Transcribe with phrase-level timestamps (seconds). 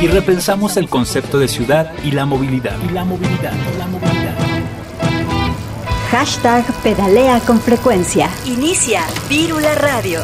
[0.00, 2.76] y repensamos el concepto de ciudad y la movilidad.
[2.88, 4.34] Y la movilidad, la movilidad.
[6.10, 8.30] Hashtag pedalea con frecuencia.
[8.46, 10.20] Inicia Vírula Radio.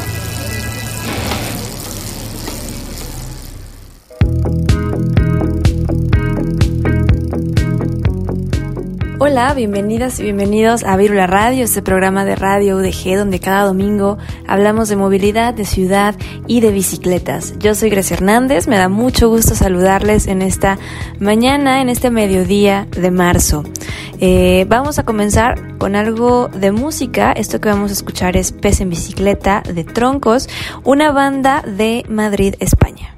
[9.27, 14.19] Hola, bienvenidas y bienvenidos a Virula Radio, este programa de radio UDG donde cada domingo
[14.45, 16.13] hablamos de movilidad, de ciudad
[16.45, 17.57] y de bicicletas.
[17.57, 20.77] Yo soy Grecia Hernández, me da mucho gusto saludarles en esta
[21.19, 23.63] mañana, en este mediodía de marzo.
[24.19, 27.31] Eh, vamos a comenzar con algo de música.
[27.31, 30.47] Esto que vamos a escuchar es Pez en Bicicleta de Troncos,
[30.83, 33.14] una banda de Madrid, España.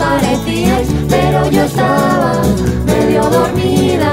[0.00, 2.32] parecíais, pero yo estaba
[2.86, 4.10] medio dormida.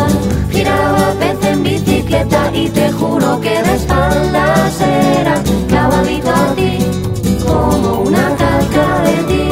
[0.51, 5.35] Giraba pez en bicicleta y te juro que de espaldas era
[5.69, 6.73] clavadito a ti,
[7.47, 9.47] como una calca de ti.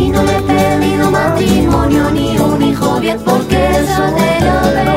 [0.00, 4.93] Y no le he pedido matrimonio ni un hijo bien porque eso te lo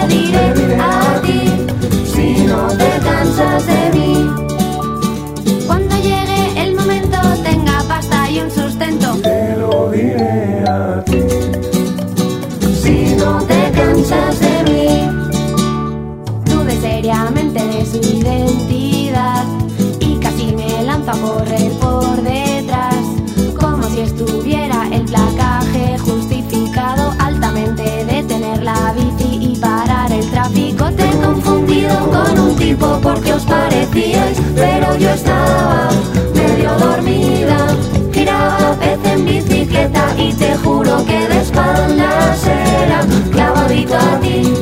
[32.80, 35.90] porque os parecíais, pero yo estaba
[36.34, 37.68] medio dormida.
[38.14, 43.02] Giraba pez en bicicleta y te juro que de espaldas era
[43.32, 44.54] clavadito a ti,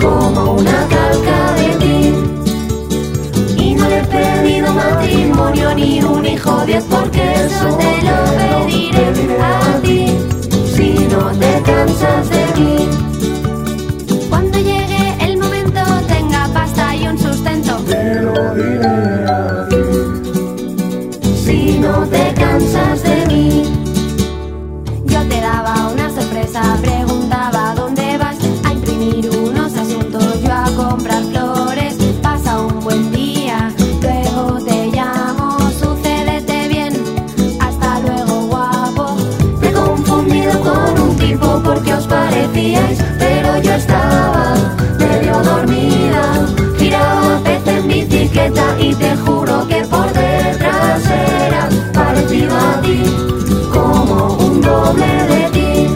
[0.00, 2.14] como una calca de ti.
[3.62, 7.95] Y no le he pedido matrimonio ni un hijo diez porque eso te
[42.52, 44.54] pero yo estaba
[44.98, 46.46] medio dormida.
[46.78, 53.02] Giraba pez en bicicleta y te juro que por detrás era parecido a ti,
[53.72, 55.88] como un doble de ti.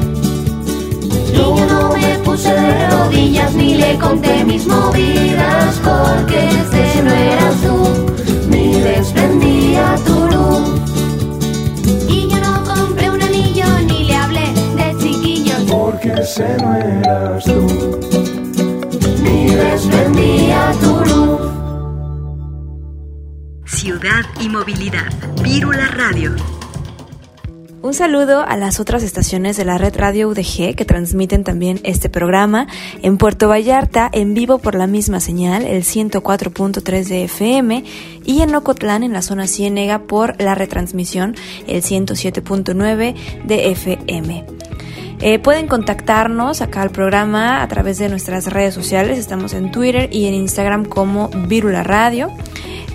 [1.33, 5.60] Niño no me puse de rodillas ni le conté mis movidas.
[28.01, 32.67] Saludo a las otras estaciones de la red Radio UDG que transmiten también este programa.
[33.03, 37.85] En Puerto Vallarta, en vivo por la misma señal, el 104.3 de FM,
[38.25, 41.37] y en Ocotlán, en la zona Ciénega, por la retransmisión,
[41.67, 43.15] el 107.9
[43.45, 44.60] de FM.
[45.23, 49.19] Eh, pueden contactarnos acá al programa a través de nuestras redes sociales.
[49.19, 52.31] Estamos en Twitter y en Instagram como Virula Radio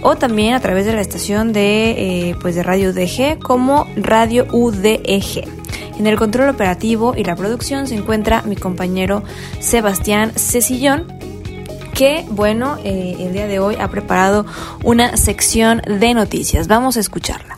[0.02, 4.46] o también a través de la estación de, eh, pues de Radio UDG como Radio
[4.52, 5.44] UDG.
[5.98, 9.24] En el control operativo y la producción se encuentra mi compañero
[9.60, 11.08] Sebastián Cecillón,
[11.94, 14.46] que, bueno, eh, el día de hoy ha preparado
[14.84, 16.68] una sección de noticias.
[16.68, 17.55] Vamos a escucharla.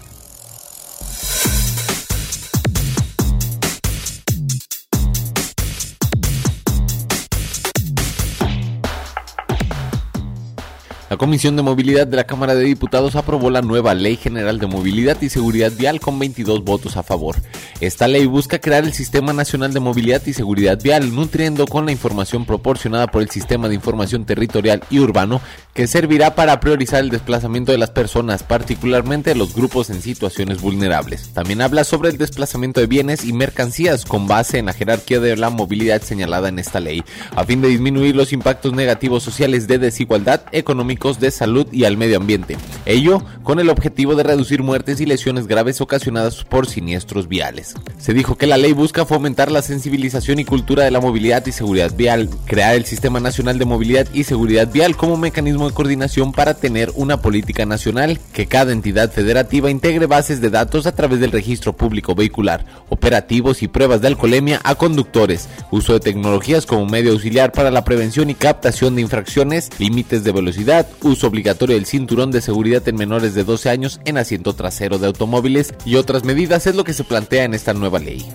[11.10, 14.68] La Comisión de Movilidad de la Cámara de Diputados aprobó la nueva Ley General de
[14.68, 17.38] Movilidad y Seguridad Vial con 22 votos a favor.
[17.80, 21.94] Esta ley busca crear el Sistema Nacional de Movilidad y Seguridad Vial, nutriendo con la
[21.94, 25.40] información proporcionada por el Sistema de Información Territorial y Urbano,
[25.74, 31.30] que servirá para priorizar el desplazamiento de las personas, particularmente los grupos en situaciones vulnerables.
[31.30, 35.38] También habla sobre el desplazamiento de bienes y mercancías con base en la jerarquía de
[35.38, 37.02] la movilidad señalada en esta ley,
[37.34, 41.96] a fin de disminuir los impactos negativos sociales de desigualdad económica de salud y al
[41.96, 42.58] medio ambiente.
[42.86, 47.76] Ello con el objetivo de reducir muertes y lesiones graves ocasionadas por siniestros viales.
[47.98, 51.52] Se dijo que la ley busca fomentar la sensibilización y cultura de la movilidad y
[51.52, 56.34] seguridad vial, crear el Sistema Nacional de Movilidad y Seguridad Vial como mecanismo de coordinación
[56.34, 61.20] para tener una política nacional, que cada entidad federativa integre bases de datos a través
[61.20, 66.86] del registro público vehicular, operativos y pruebas de alcoholemia a conductores, uso de tecnologías como
[66.86, 71.86] medio auxiliar para la prevención y captación de infracciones, límites de velocidad, uso obligatorio del
[71.86, 76.24] cinturón de seguridad en menores de 12 años en asiento trasero de automóviles y otras
[76.24, 78.26] medidas es lo que se plantea en esta nueva ley.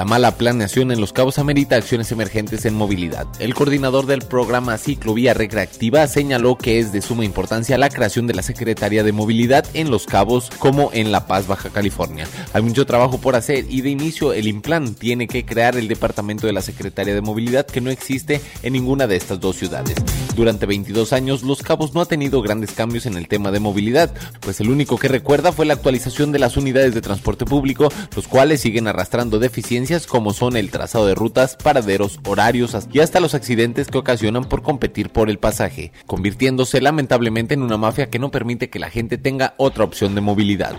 [0.00, 3.26] La mala planeación en Los Cabos amerita acciones emergentes en movilidad.
[3.38, 8.32] El coordinador del programa Ciclovía Recreativa señaló que es de suma importancia la creación de
[8.32, 12.26] la Secretaría de Movilidad en Los Cabos como en La Paz, Baja California.
[12.54, 16.46] Hay mucho trabajo por hacer y de inicio el Implan tiene que crear el departamento
[16.46, 19.96] de la Secretaría de Movilidad que no existe en ninguna de estas dos ciudades.
[20.34, 24.10] Durante 22 años Los Cabos no ha tenido grandes cambios en el tema de movilidad,
[24.40, 28.26] pues el único que recuerda fue la actualización de las unidades de transporte público, los
[28.28, 33.34] cuales siguen arrastrando deficiencias como son el trazado de rutas, paraderos, horarios y hasta los
[33.34, 38.30] accidentes que ocasionan por competir por el pasaje, convirtiéndose lamentablemente en una mafia que no
[38.30, 40.76] permite que la gente tenga otra opción de movilidad.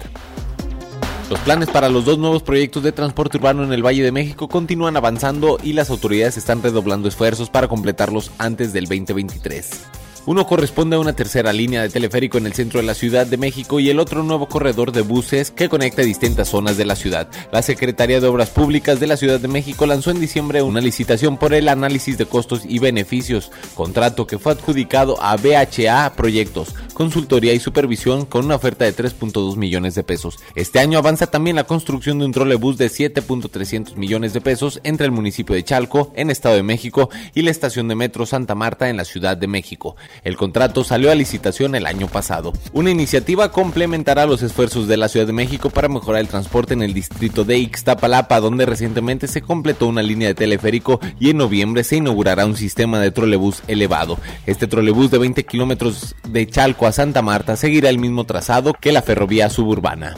[1.29, 4.47] Los planes para los dos nuevos proyectos de transporte urbano en el Valle de México
[4.47, 10.00] continúan avanzando y las autoridades están redoblando esfuerzos para completarlos antes del 2023.
[10.27, 13.37] Uno corresponde a una tercera línea de teleférico en el centro de la Ciudad de
[13.37, 17.27] México y el otro nuevo corredor de buses que conecta distintas zonas de la ciudad.
[17.51, 21.37] La Secretaría de Obras Públicas de la Ciudad de México lanzó en diciembre una licitación
[21.37, 27.53] por el análisis de costos y beneficios, contrato que fue adjudicado a BHA Proyectos, consultoría
[27.53, 30.37] y supervisión con una oferta de 3.2 millones de pesos.
[30.53, 35.07] Este año avanza también la construcción de un trolebús de 7.300 millones de pesos entre
[35.07, 38.87] el municipio de Chalco, en Estado de México, y la estación de metro Santa Marta
[38.87, 39.95] en la Ciudad de México.
[40.23, 42.53] El contrato salió a licitación el año pasado.
[42.73, 46.83] Una iniciativa complementará los esfuerzos de la Ciudad de México para mejorar el transporte en
[46.83, 51.83] el distrito de Ixtapalapa, donde recientemente se completó una línea de teleférico y en noviembre
[51.83, 54.17] se inaugurará un sistema de trolebús elevado.
[54.45, 58.91] Este trolebús de 20 kilómetros de Chalco a Santa Marta seguirá el mismo trazado que
[58.91, 60.17] la ferrovía suburbana.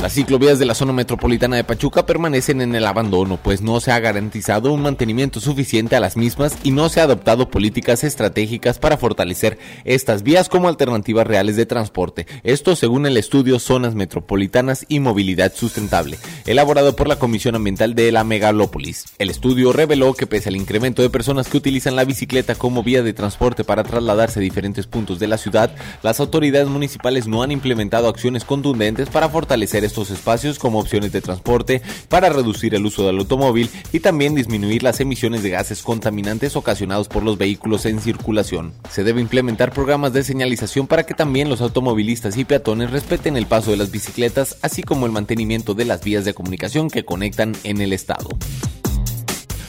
[0.00, 3.92] Las ciclovías de la zona metropolitana de Pachuca permanecen en el abandono, pues no se
[3.92, 8.78] ha garantizado un mantenimiento suficiente a las mismas y no se ha adoptado políticas estratégicas
[8.78, 12.26] para fortalecer estas vías como alternativas reales de transporte.
[12.44, 18.12] Esto según el estudio Zonas Metropolitanas y Movilidad Sustentable, elaborado por la Comisión Ambiental de
[18.12, 19.06] la Megalópolis.
[19.18, 23.02] El estudio reveló que pese al incremento de personas que utilizan la bicicleta como vía
[23.02, 27.50] de transporte para trasladarse a diferentes puntos de la ciudad, las autoridades municipales no han
[27.50, 33.06] implementado acciones contundentes para fortalecer estos espacios como opciones de transporte para reducir el uso
[33.06, 38.00] del automóvil y también disminuir las emisiones de gases contaminantes ocasionados por los vehículos en
[38.00, 38.72] circulación.
[38.90, 43.46] Se debe implementar programas de señalización para que también los automovilistas y peatones respeten el
[43.46, 47.54] paso de las bicicletas, así como el mantenimiento de las vías de comunicación que conectan
[47.64, 48.28] en el estado.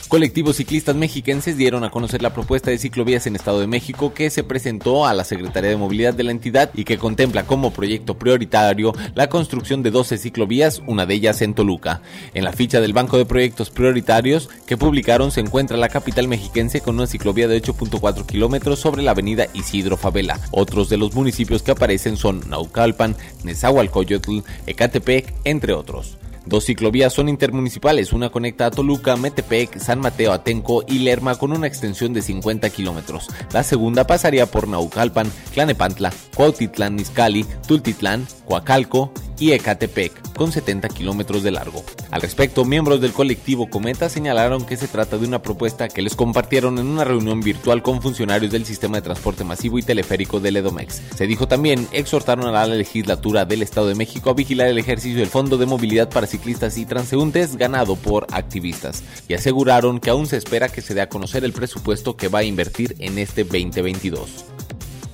[0.07, 4.29] Colectivos ciclistas mexiquenses dieron a conocer la propuesta de ciclovías en Estado de México que
[4.29, 8.17] se presentó a la Secretaría de Movilidad de la entidad y que contempla como proyecto
[8.17, 12.01] prioritario la construcción de 12 ciclovías, una de ellas en Toluca.
[12.33, 16.79] En la ficha del Banco de Proyectos Prioritarios que publicaron se encuentra la capital mexiquense
[16.79, 20.39] con una ciclovía de 8.4 kilómetros sobre la avenida Isidro Favela.
[20.51, 26.17] Otros de los municipios que aparecen son Naucalpan, Nezahualcóyotl, Ecatepec, entre otros.
[26.47, 31.51] Dos ciclovías son intermunicipales, una conecta a Toluca, Metepec, San Mateo, Atenco y Lerma con
[31.51, 33.27] una extensión de 50 kilómetros.
[33.51, 41.43] La segunda pasaría por Naucalpan, Tlanepantla, Cuautitlán, Izcalli, Tultitlán, Coacalco y Ecatepec, con 70 kilómetros
[41.43, 41.83] de largo.
[42.11, 46.15] Al respecto, miembros del colectivo Cometa señalaron que se trata de una propuesta que les
[46.15, 50.57] compartieron en una reunión virtual con funcionarios del sistema de transporte masivo y teleférico del
[50.57, 51.01] EDOMEX.
[51.15, 55.19] Se dijo también, exhortaron a la legislatura del Estado de México a vigilar el ejercicio
[55.19, 60.27] del Fondo de Movilidad para ciclistas y transeúntes ganado por activistas y aseguraron que aún
[60.27, 63.43] se espera que se dé a conocer el presupuesto que va a invertir en este
[63.43, 64.56] 2022.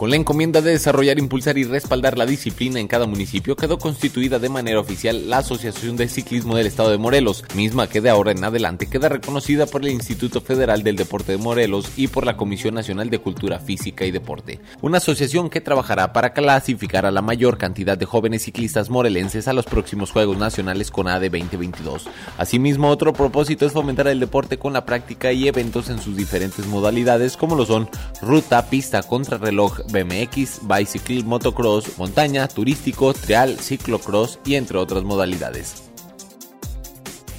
[0.04, 4.38] Con la encomienda de desarrollar, impulsar y respaldar la disciplina en cada municipio, quedó constituida
[4.38, 8.34] de manera oficial la Asociación de Ciclismo del Estado de Morelos, misma que de ahora
[8.34, 12.36] en adelante queda reconocida por el Instituto Federal del Deporte de Morelos y por la
[12.36, 14.60] Comisión Nacional de Cultura Física y Deporte.
[14.82, 19.54] Una asociación que trabajará para clasificar a la mayor cantidad de jóvenes ciclistas morelenses a
[19.54, 22.10] los próximos Juegos Nacionales con AD 2022.
[22.38, 26.68] Asimismo, otro propósito es fomentar el deporte con la práctica y eventos en sus diferentes
[26.68, 27.88] modalidades como lo son
[28.22, 35.93] ruta, pista, contrarreloj, BMX, bicycle, motocross, montaña, turístico, trial, ciclocross y entre otras modalidades.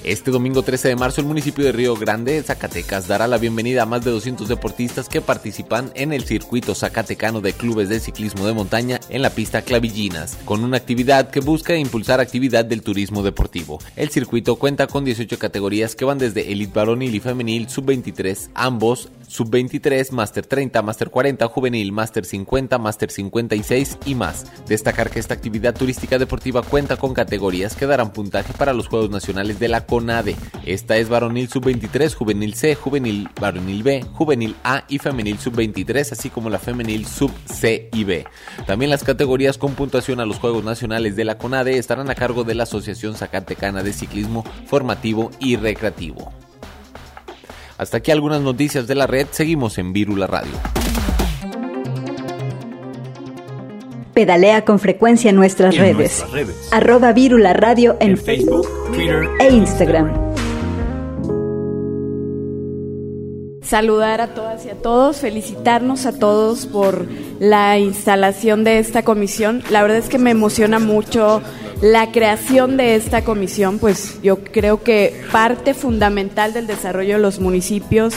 [0.04, 3.86] Este domingo 13 de marzo el municipio de Río Grande, Zacatecas, dará la bienvenida a
[3.86, 8.52] más de 200 deportistas que participan en el circuito zacatecano de clubes de ciclismo de
[8.52, 13.78] montaña en la pista Clavillinas, con una actividad que busca impulsar actividad del turismo deportivo.
[13.96, 19.08] El circuito cuenta con 18 categorías que van desde elite varonil y femenil, sub-23, ambos,
[19.26, 24.44] sub-23, Master 30, Master 40, juvenil, Master 50, Master 56 y más.
[24.68, 29.08] Destacar que esta actividad turística deportiva cuenta con categorías que darán puntaje para los Juegos
[29.08, 30.34] Nacionales de la CONADE.
[30.66, 36.30] Esta es varonil sub-23, juvenil C, juvenil varonil B, juvenil A y femenil sub-23, así
[36.30, 38.26] como la femenil sub-C y B.
[38.66, 42.42] También las categorías con puntuación a los Juegos Nacionales de la CONADE estarán a cargo
[42.42, 46.32] de la Asociación Zacatecana de Ciclismo Formativo y Recreativo.
[47.78, 50.83] Hasta aquí algunas noticias de la red, seguimos en Vírula Radio.
[54.14, 55.96] Pedalea con frecuencia en nuestras, En redes.
[55.96, 56.68] nuestras redes.
[56.70, 60.24] Arroba Vírula Radio en, En Facebook, Twitter e Instagram.
[63.64, 67.06] saludar a todas y a todos, felicitarnos a todos por
[67.40, 69.64] la instalación de esta comisión.
[69.70, 71.42] La verdad es que me emociona mucho
[71.82, 77.40] la creación de esta comisión, pues yo creo que parte fundamental del desarrollo de los
[77.40, 78.14] municipios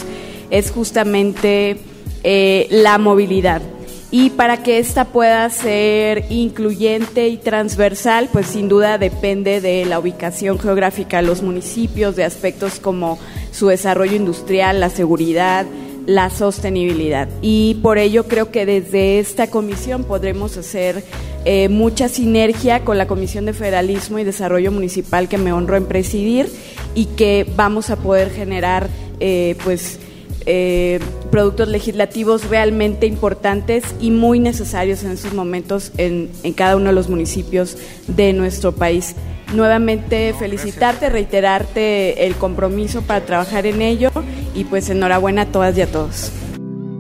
[0.52, 1.78] es justamente
[2.24, 3.62] eh, la movilidad.
[4.10, 10.00] Y para que esta pueda ser incluyente y transversal, pues sin duda depende de la
[10.00, 13.20] ubicación geográfica de los municipios, de aspectos como
[13.52, 15.66] su desarrollo industrial, la seguridad,
[16.06, 17.28] la sostenibilidad.
[17.42, 21.04] Y por ello creo que desde esta comisión podremos hacer
[21.44, 25.86] eh, mucha sinergia con la Comisión de Federalismo y Desarrollo Municipal que me honro en
[25.86, 26.50] presidir
[26.96, 28.88] y que vamos a poder generar
[29.20, 30.00] eh, pues
[30.46, 31.00] eh,
[31.32, 36.94] productos legislativos realmente importantes y muy necesarios en estos momentos en, en cada uno de
[36.94, 37.78] los municipios
[38.08, 39.16] de nuestro país.
[39.54, 44.12] Nuevamente felicitarte, reiterarte el compromiso para trabajar en ello
[44.54, 46.32] y pues enhorabuena a todas y a todos.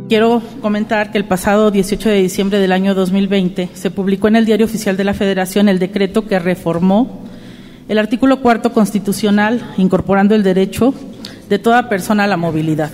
[0.08, 4.46] Quiero comentar que el pasado 18 de diciembre del año 2020 se publicó en el
[4.46, 7.25] Diario Oficial de la Federación el decreto que reformó
[7.89, 10.94] el artículo cuarto constitucional incorporando el derecho
[11.50, 12.91] de toda persona a la movilidad.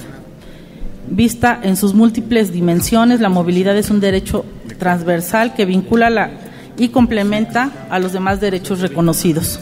[1.07, 4.45] Vista en sus múltiples dimensiones, la movilidad es un derecho
[4.79, 6.31] transversal que vincula la,
[6.77, 9.59] y complementa a los demás derechos reconocidos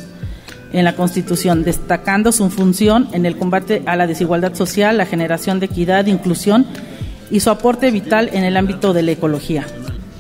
[0.74, 5.60] en la Constitución, destacando su función en el combate a la desigualdad social, la generación
[5.60, 6.66] de equidad, inclusión
[7.30, 9.66] y su aporte vital en el ámbito de la ecología.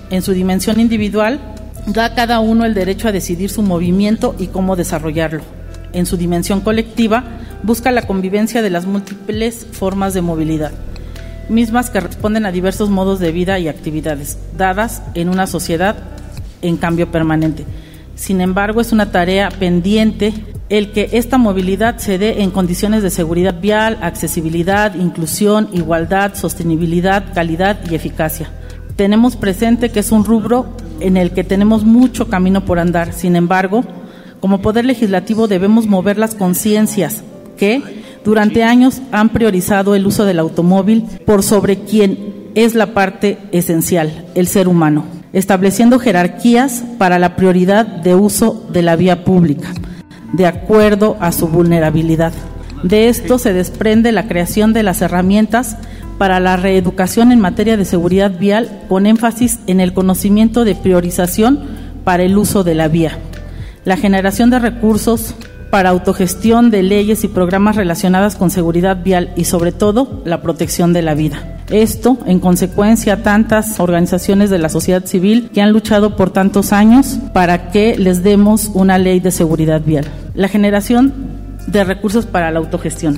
[0.10, 1.40] En su dimensión individual,
[1.88, 5.42] da a cada uno el derecho a decidir su movimiento y cómo desarrollarlo.
[5.94, 7.24] En su dimensión colectiva,
[7.63, 10.72] busca la convivencia de las múltiples formas de movilidad,
[11.50, 15.96] mismas que responden a diversos modos de vida y actividades, dadas en una sociedad
[16.62, 17.66] en cambio permanente.
[18.16, 20.34] Sin embargo, es una tarea pendiente
[20.70, 27.34] el que esta movilidad se dé en condiciones de seguridad vial, accesibilidad, inclusión, igualdad, sostenibilidad,
[27.34, 28.50] calidad y eficacia.
[28.96, 33.12] Tenemos presente que es un rubro en el que tenemos mucho camino por andar.
[33.12, 33.84] Sin embargo,
[34.40, 37.24] como Poder Legislativo debemos mover las conciencias
[37.58, 43.38] que durante años han priorizado el uso del automóvil por sobre quien es la parte
[43.51, 49.70] esencial, el ser humano, estableciendo jerarquías para la prioridad de uso de la vía pública,
[50.34, 52.34] de acuerdo a su vulnerabilidad.
[52.84, 55.78] De esto se desprende la creación de las herramientas
[56.18, 61.60] para la reeducación en materia de seguridad vial con énfasis en el conocimiento de priorización
[62.04, 63.18] para el uso de la vía,
[63.86, 65.36] la generación de recursos
[65.72, 70.94] para autogestión de leyes y programas relacionadas con seguridad vial y sobre todo la protección
[70.94, 71.58] de la vida.
[71.72, 76.74] Esto, en consecuencia, a tantas organizaciones de la sociedad civil que han luchado por tantos
[76.74, 80.06] años para que les demos una ley de seguridad vial.
[80.36, 81.13] La generación
[81.68, 83.18] de recursos para la autogestión.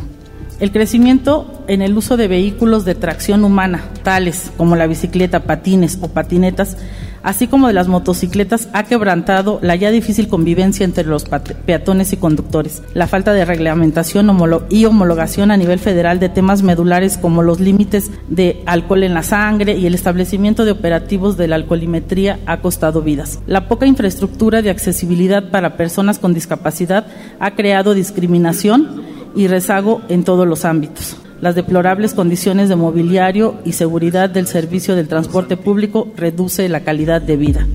[0.59, 5.97] El crecimiento en el uso de vehículos de tracción humana, tales como la bicicleta, patines
[6.01, 6.77] o patinetas,
[7.23, 11.25] así como de las motocicletas, ha quebrantado la ya difícil convivencia entre los
[11.65, 12.83] peatones y conductores.
[12.93, 14.29] La falta de reglamentación
[14.69, 19.23] y homologación a nivel federal de temas medulares como los límites de alcohol en la
[19.23, 23.39] sangre y el establecimiento de operativos de la alcoholimetría ha costado vidas.
[23.47, 27.07] La poca infraestructura de accesibilidad para personas con discapacidad
[27.39, 29.03] ha creado discriminación
[29.35, 34.95] y rezago en todos los ámbitos las deplorables condiciones de mobiliario y seguridad del servicio
[34.95, 37.67] del transporte público reduce la calidad de vida.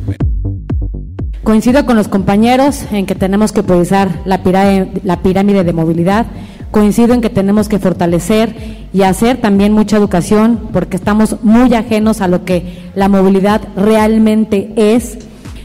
[1.44, 6.25] Coincido con los compañeros en que tenemos que priorizar la pirámide, la pirámide de movilidad.
[6.70, 8.56] Coincido en que tenemos que fortalecer
[8.94, 14.72] y hacer también mucha educación porque estamos muy ajenos a lo que la movilidad realmente
[14.76, 15.18] es.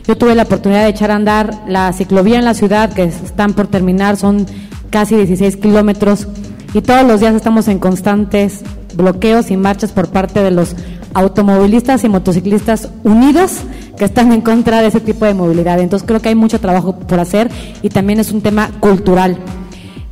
[0.06, 3.54] Yo tuve la oportunidad de echar a andar la ciclovía en la ciudad que están
[3.54, 4.46] por terminar, son
[4.90, 6.28] casi 16 kilómetros
[6.74, 8.62] y todos los días estamos en constantes
[8.96, 10.76] bloqueos y marchas por parte de los
[11.14, 13.60] automovilistas y motociclistas unidos
[13.98, 15.80] que están en contra de ese tipo de movilidad.
[15.80, 17.52] Entonces creo que hay mucho trabajo por hacer
[17.82, 19.38] y también es un tema cultural.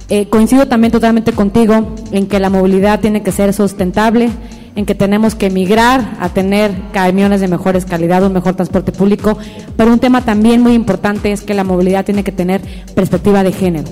[0.09, 4.29] Eh, coincido también totalmente contigo en que la movilidad tiene que ser sustentable,
[4.75, 9.37] en que tenemos que migrar a tener camiones de mejores calidad, un mejor transporte público,
[9.77, 12.61] pero un tema también muy importante es que la movilidad tiene que tener
[12.93, 13.89] perspectiva de género.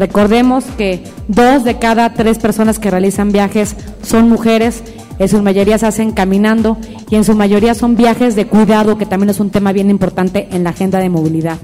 [0.00, 4.82] Recordemos que dos de cada tres personas que realizan viajes son mujeres,
[5.18, 6.78] en su mayoría se hacen caminando
[7.10, 10.48] y en su mayoría son viajes de cuidado, que también es un tema bien importante
[10.52, 11.58] en la agenda de movilidad.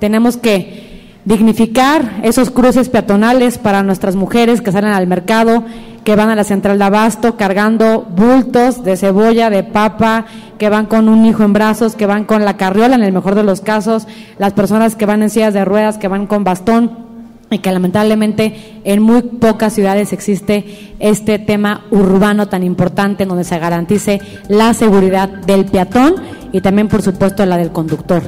[0.00, 5.62] Tenemos que dignificar esos cruces peatonales para nuestras mujeres que salen al mercado,
[6.02, 10.26] que van a la central de abasto cargando bultos de cebolla, de papa,
[10.58, 13.36] que van con un hijo en brazos, que van con la carriola en el mejor
[13.36, 17.05] de los casos, las personas que van en sillas de ruedas, que van con bastón
[17.50, 23.58] y que lamentablemente en muy pocas ciudades existe este tema urbano tan importante donde se
[23.58, 26.14] garantice la seguridad del peatón
[26.52, 28.22] y también por supuesto la del conductor.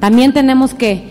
[0.00, 1.08] También tenemos que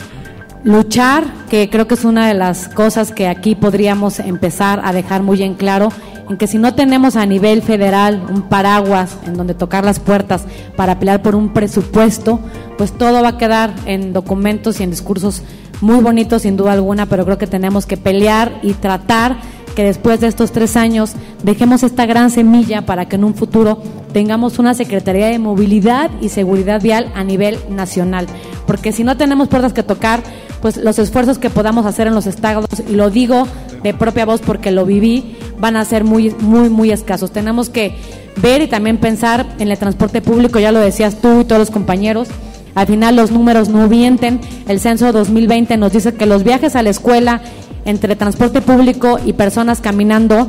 [0.63, 5.21] luchar, que creo que es una de las cosas que aquí podríamos empezar a dejar
[5.21, 5.89] muy en claro,
[6.29, 10.45] en que si no tenemos a nivel federal un paraguas en donde tocar las puertas
[10.75, 12.39] para pelear por un presupuesto,
[12.77, 15.43] pues todo va a quedar en documentos y en discursos
[15.81, 19.37] muy bonito sin duda alguna, pero creo que tenemos que pelear y tratar
[19.75, 23.81] que después de estos tres años dejemos esta gran semilla para que en un futuro
[24.13, 28.27] tengamos una Secretaría de Movilidad y Seguridad Vial a nivel nacional.
[28.67, 30.21] Porque si no tenemos puertas que tocar,
[30.61, 33.47] pues los esfuerzos que podamos hacer en los estados, y lo digo
[33.81, 37.31] de propia voz porque lo viví, van a ser muy, muy, muy escasos.
[37.31, 37.95] Tenemos que
[38.37, 41.71] ver y también pensar en el transporte público, ya lo decías tú y todos los
[41.71, 42.27] compañeros,
[42.75, 44.39] al final los números no mienten.
[44.67, 47.41] El censo 2020 nos dice que los viajes a la escuela
[47.85, 50.47] entre transporte público y personas caminando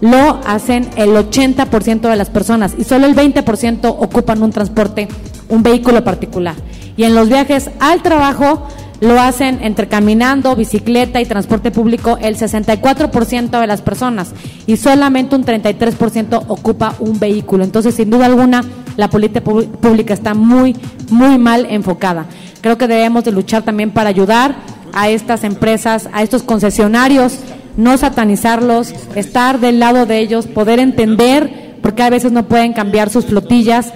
[0.00, 5.08] lo hacen el 80% de las personas y solo el 20% ocupan un transporte,
[5.48, 6.56] un vehículo particular.
[6.96, 8.68] Y en los viajes al trabajo
[9.00, 14.32] lo hacen entre caminando, bicicleta y transporte público el 64% de las personas
[14.66, 17.64] y solamente un 33% ocupa un vehículo.
[17.64, 18.64] Entonces, sin duda alguna,
[18.96, 20.76] la política pública está muy,
[21.10, 22.26] muy mal enfocada.
[22.60, 24.56] Creo que debemos de luchar también para ayudar
[24.92, 27.38] a estas empresas, a estos concesionarios,
[27.76, 33.10] no satanizarlos, estar del lado de ellos, poder entender, porque a veces no pueden cambiar
[33.10, 33.92] sus flotillas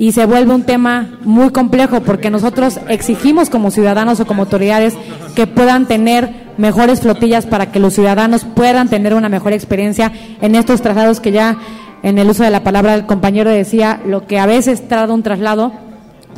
[0.00, 4.94] y se vuelve un tema muy complejo porque nosotros exigimos como ciudadanos o como autoridades
[5.36, 10.10] que puedan tener mejores flotillas para que los ciudadanos puedan tener una mejor experiencia
[10.40, 11.58] en estos traslados que ya
[12.02, 15.22] en el uso de la palabra el compañero decía lo que a veces trata un
[15.22, 15.70] traslado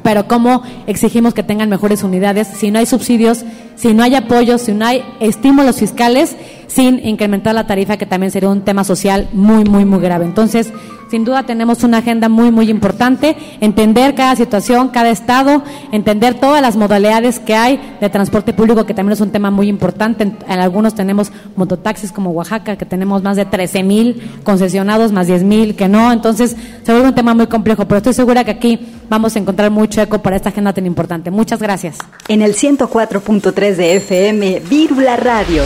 [0.03, 2.48] pero cómo exigimos que tengan mejores unidades.
[2.48, 3.44] Si no hay subsidios,
[3.76, 8.30] si no hay apoyos, si no hay estímulos fiscales, sin incrementar la tarifa, que también
[8.30, 10.24] sería un tema social muy, muy, muy grave.
[10.24, 10.72] Entonces,
[11.12, 16.62] sin duda tenemos una agenda muy, muy importante, entender cada situación, cada estado, entender todas
[16.62, 20.24] las modalidades que hay de transporte público, que también es un tema muy importante.
[20.24, 25.44] En, algunos tenemos mototaxis como Oaxaca, que tenemos más de 13 mil concesionados, más 10
[25.44, 26.12] mil que no.
[26.12, 28.80] Entonces, se vuelve un tema muy complejo, pero estoy segura que aquí
[29.11, 31.30] vamos a encontrar mucho eco para esta agenda tan importante.
[31.30, 31.98] Muchas gracias.
[32.28, 35.62] En el 104.3 de FM, Vírula Radio.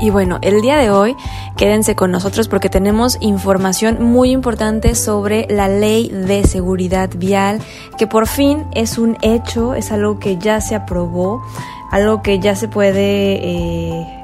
[0.00, 1.16] Y bueno, el día de hoy
[1.56, 7.60] quédense con nosotros porque tenemos información muy importante sobre la ley de seguridad vial,
[7.98, 11.42] que por fin es un hecho, es algo que ya se aprobó,
[11.90, 14.22] algo que ya se puede eh,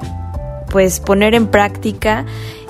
[0.71, 2.25] pues poner en práctica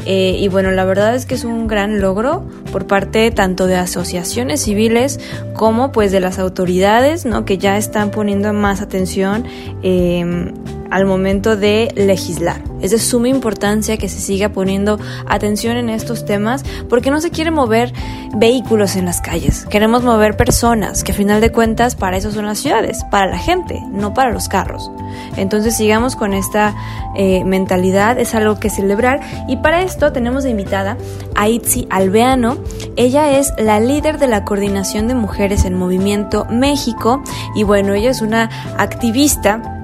[0.06, 3.76] Eh, y bueno, la verdad es que es un gran logro por parte tanto de
[3.76, 5.20] asociaciones civiles
[5.54, 7.46] como pues de las autoridades, ¿no?
[7.46, 9.46] Que ya están poniendo más atención
[9.84, 10.54] eh,
[10.92, 12.62] al momento de legislar.
[12.82, 17.32] Es de suma importancia que se siga poniendo atención en estos temas porque no se
[17.32, 17.92] quiere mover
[18.36, 22.46] vehículos en las calles, queremos mover personas, que a final de cuentas para eso son
[22.46, 24.92] las ciudades, para la gente, no para los carros.
[25.38, 26.76] Entonces sigamos con esta
[27.16, 30.98] eh, mentalidad, es algo que celebrar y para esto tenemos de invitada
[31.36, 32.58] a Itzi Alveano.
[32.98, 37.24] Ella es la líder de la Coordinación de Mujeres en Movimiento México
[37.56, 39.77] y bueno, ella es una activista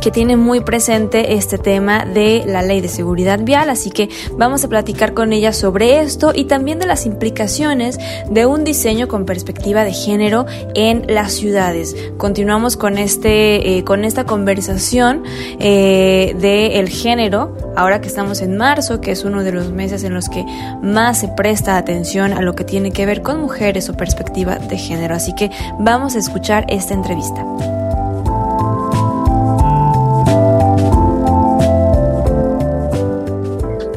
[0.00, 4.64] que tiene muy presente este tema de la ley de seguridad vial, así que vamos
[4.64, 7.98] a platicar con ella sobre esto y también de las implicaciones
[8.30, 11.96] de un diseño con perspectiva de género en las ciudades.
[12.16, 15.22] Continuamos con este, eh, con esta conversación
[15.58, 20.14] eh, del género, ahora que estamos en marzo, que es uno de los meses en
[20.14, 20.44] los que
[20.82, 24.78] más se presta atención a lo que tiene que ver con mujeres o perspectiva de
[24.78, 25.14] género.
[25.14, 27.44] Así que vamos a escuchar esta entrevista.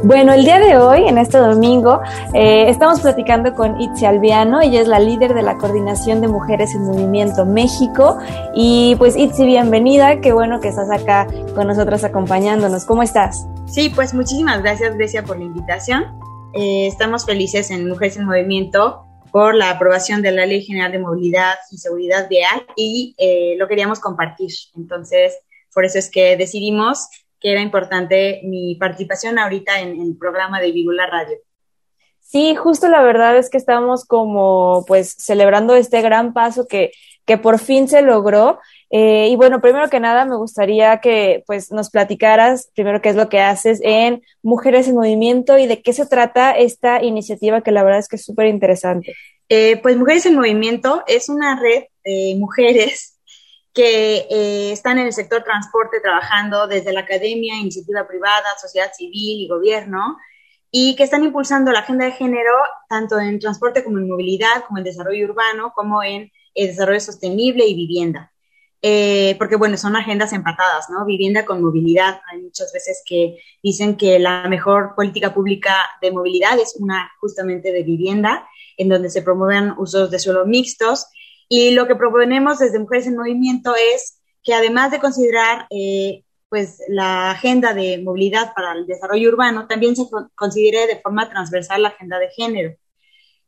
[0.04, 2.02] Bueno, el día de hoy, en este domingo,
[2.34, 4.60] eh, estamos platicando con Itzi Albiano.
[4.60, 8.18] Ella es la líder de la Coordinación de Mujeres en Movimiento México.
[8.56, 10.20] Y pues Itzi, bienvenida.
[10.20, 12.86] Qué bueno que estás acá con nosotros acompañándonos.
[12.86, 13.46] ¿Cómo estás?
[13.68, 16.06] Sí, pues muchísimas gracias, Grecia, por la invitación.
[16.56, 20.98] Eh, estamos felices en Mujeres en Movimiento por la aprobación de la Ley General de
[20.98, 24.50] Movilidad y Seguridad Vial y eh, lo queríamos compartir.
[24.76, 25.38] Entonces,
[25.74, 27.08] por eso es que decidimos
[27.42, 31.38] que era importante mi participación ahorita en, el programa de Vigula Radio.
[32.20, 36.92] Sí, justo la verdad es que estamos como pues celebrando este gran paso que,
[37.26, 38.60] que por fin se logró.
[38.92, 43.16] Eh, y bueno, primero que nada me gustaría que pues nos platicaras primero qué es
[43.16, 47.72] lo que haces en Mujeres en Movimiento y de qué se trata esta iniciativa que
[47.72, 49.16] la verdad es que es súper interesante.
[49.50, 53.20] Eh, pues Mujeres en Movimiento es una red de mujeres
[53.74, 59.42] que eh, están en el sector transporte trabajando desde la academia, iniciativa privada, sociedad civil
[59.42, 60.18] y gobierno,
[60.72, 62.54] y que están impulsando la agenda de género
[62.88, 67.66] tanto en transporte como en movilidad, como en desarrollo urbano, como en el desarrollo sostenible
[67.66, 68.32] y vivienda.
[68.84, 71.06] Eh, porque, bueno, son agendas empatadas, ¿no?
[71.06, 72.20] Vivienda con movilidad.
[72.32, 77.72] Hay muchas veces que dicen que la mejor política pública de movilidad es una justamente
[77.72, 81.08] de vivienda, en donde se promueven usos de suelo mixtos
[81.54, 86.82] y lo que proponemos desde Mujeres en Movimiento es que además de considerar eh, pues
[86.88, 91.90] la agenda de movilidad para el desarrollo urbano, también se considere de forma transversal la
[91.90, 92.78] agenda de género.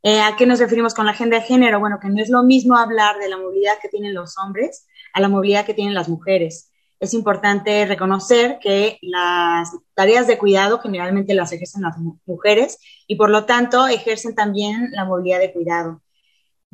[0.02, 1.80] Eh, ¿A qué nos referimos con la agenda de género?
[1.80, 5.20] Bueno, que no es lo mismo hablar de la movilidad que tienen los hombres a
[5.22, 6.70] la movilidad que tienen las mujeres.
[7.00, 13.30] Es importante reconocer que las tareas de cuidado generalmente las ejercen las mujeres y por
[13.30, 16.03] lo tanto ejercen también la movilidad de cuidado.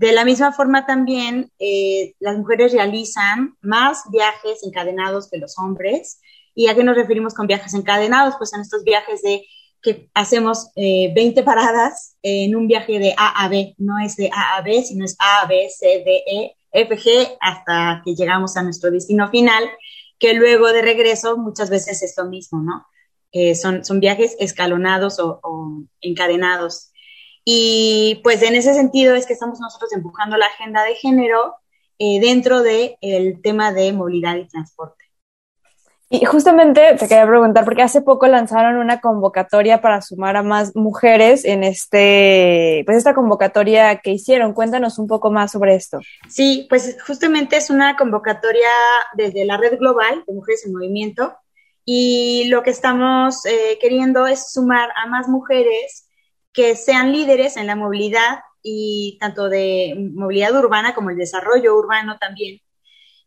[0.00, 6.22] De la misma forma también eh, las mujeres realizan más viajes encadenados que los hombres.
[6.54, 8.36] ¿Y a qué nos referimos con viajes encadenados?
[8.38, 9.44] Pues en estos viajes de
[9.82, 13.74] que hacemos 20 eh, paradas en un viaje de A a B.
[13.76, 17.36] No es de A a B, sino es A, B, C, D, E, F, G,
[17.38, 19.64] hasta que llegamos a nuestro destino final,
[20.18, 22.86] que luego de regreso muchas veces es lo mismo, ¿no?
[23.32, 26.89] Eh, son, son viajes escalonados o encadenados.
[27.44, 31.57] Y pues en ese sentido es que estamos nosotros empujando la agenda de género
[31.98, 35.05] eh, dentro del el tema de movilidad y transporte.
[36.12, 40.74] Y justamente te quería preguntar, porque hace poco lanzaron una convocatoria para sumar a más
[40.74, 44.53] mujeres en este, pues esta convocatoria que hicieron.
[44.53, 46.00] Cuéntanos un poco más sobre esto.
[46.29, 48.68] Sí, pues justamente es una convocatoria
[49.14, 51.37] desde la red global de Mujeres en Movimiento
[51.85, 56.09] y lo que estamos eh, queriendo es sumar a más mujeres
[56.52, 62.18] que sean líderes en la movilidad y tanto de movilidad urbana como el desarrollo urbano
[62.18, 62.60] también.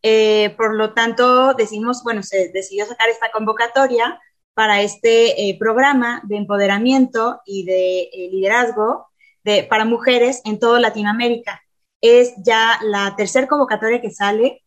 [0.02, 4.20] Eh, por lo tanto, decimos, bueno, se decidió sacar esta convocatoria
[4.54, 9.08] para este eh, programa de empoderamiento y de eh, liderazgo
[9.44, 11.62] de, para mujeres en toda Latinoamérica.
[12.02, 14.62] Es ya la tercera convocatoria que sale.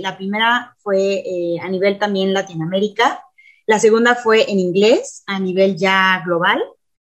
[0.00, 1.24] la primera fue
[1.60, 3.24] a nivel también Latinoamérica.
[3.66, 6.62] La segunda fue en inglés a nivel ya global.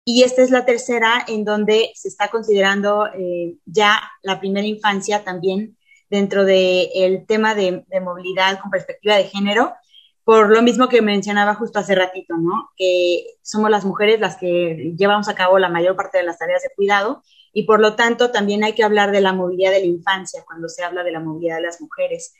[0.08, 5.24] Y esta es la tercera en donde se está considerando eh, ya la primera infancia
[5.24, 5.76] también
[6.08, 9.74] dentro del tema de, movilidad con perspectiva de género,
[10.22, 12.70] por lo mismo que mencionaba justo hace ratito, ¿no?
[12.76, 16.62] Que somos las mujeres las que llevamos a cabo la mayor parte de las tareas
[16.62, 19.86] de cuidado y por lo tanto también hay que hablar de la movilidad de la
[19.86, 22.32] infancia cuando se habla de la movilidad de las mujeres.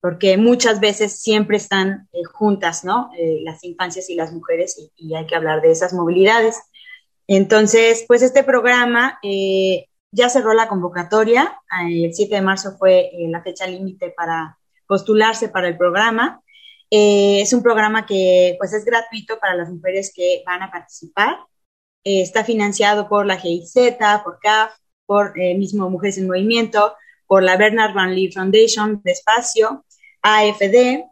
[0.00, 3.10] porque muchas veces siempre están eh, juntas, ¿no?
[3.18, 6.56] Eh, las infancias y las mujeres y, hay que hablar de esas movilidades.
[7.32, 11.56] Entonces, pues este programa eh, ya cerró la convocatoria,
[11.88, 16.42] el 7 de marzo fue la fecha límite para postularse para el programa.
[16.90, 21.36] es un programa que pues es gratuito para las mujeres que van a participar.
[22.02, 23.74] está financiado por la GIZ,
[24.24, 24.72] por CAF,
[25.06, 26.96] por mismo Mujeres en Movimiento,
[27.28, 29.84] por la Bernard Van Lee Foundation de Espacio,
[30.22, 31.04] AFD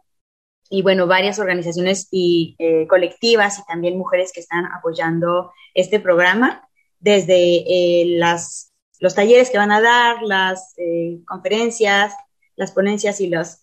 [0.69, 6.67] y bueno, varias organizaciones y eh, colectivas y también mujeres que están apoyando este programa,
[6.99, 12.13] desde eh, las, los talleres que van a dar, las eh, conferencias,
[12.55, 13.57] las ponencias y los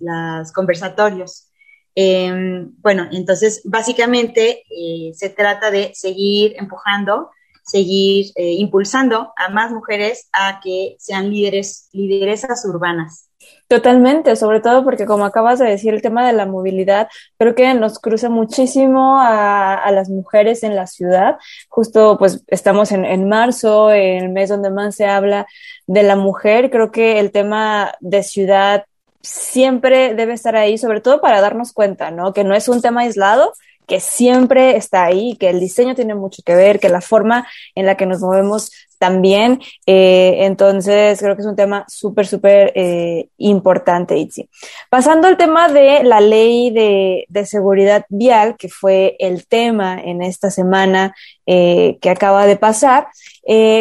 [0.52, 1.48] conversatorios.
[1.94, 4.64] Em, bueno, entonces básicamente
[5.14, 7.30] se trata de seguir empujando
[7.62, 13.28] seguir impulsando a más mujeres a que sean líderes, lideresas urbanas.
[13.68, 17.74] Totalmente, sobre todo porque como acabas de decir, el tema de la movilidad creo que
[17.74, 21.36] nos cruza muchísimo a, las mujeres en la ciudad.
[21.68, 25.46] Justo pues estamos en, en marzo, el mes donde más se habla
[25.88, 26.70] de la mujer.
[26.70, 28.84] Creo que el tema de ciudad
[29.20, 32.32] siempre debe estar ahí, sobre todo para darnos cuenta, ¿no?
[32.32, 33.52] Que no es un tema aislado,
[33.86, 37.86] que siempre está ahí, que el diseño tiene mucho que ver, que la forma en
[37.86, 39.60] la que nos movemos también.
[39.86, 44.48] Eh, entonces, creo que es un tema súper, súper eh, importante, Itzi.
[44.90, 50.22] Pasando al tema de la ley de, de, seguridad vial, que fue el tema en
[50.22, 51.14] esta semana
[51.46, 53.08] eh, que acaba de pasar,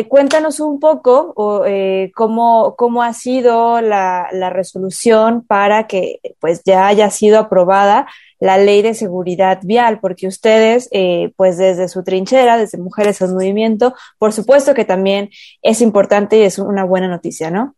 [0.08, 1.65] cuéntanos un poco o,
[2.13, 8.06] cómo, cómo ha sido la, la resolución para que pues ya haya sido aprobada
[8.39, 13.34] la ley de seguridad vial, porque ustedes, eh, pues desde su trinchera, desde Mujeres en
[13.34, 15.30] Movimiento, por supuesto que también
[15.62, 17.76] es importante y es una buena noticia, ¿no?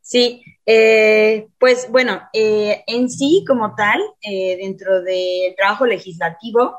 [0.00, 6.76] Sí, eh, pues bueno, eh, en sí como tal, dentro del trabajo legislativo,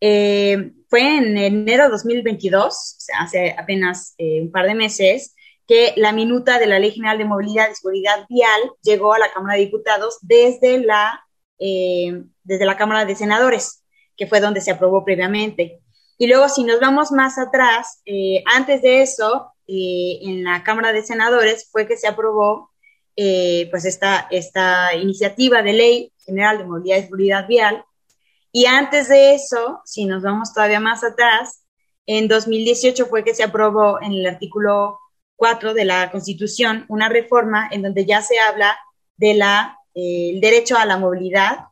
[0.00, 5.34] fue en enero de 2022, o sea, hace apenas un par de meses,
[5.66, 9.30] que la minuta de la Ley General de Movilidad y Seguridad Vial llegó a la
[9.32, 11.20] Cámara de Diputados desde la
[11.58, 13.84] eh, desde la Cámara de Senadores,
[14.16, 15.80] que fue donde se aprobó previamente.
[16.16, 20.92] Y luego, si nos vamos más atrás, eh, antes de eso, eh, en la Cámara
[20.92, 22.70] de Senadores fue que se aprobó
[23.70, 27.84] pues esta, esta iniciativa de ley general de movilidad y seguridad vial.
[28.52, 31.64] Y antes de eso, si nos vamos todavía más atrás,
[32.06, 35.00] en 2018 fue que se aprobó en el artículo
[35.34, 38.78] 4 de la Constitución una reforma en donde ya se habla
[39.16, 41.66] de la el derecho a la movilidad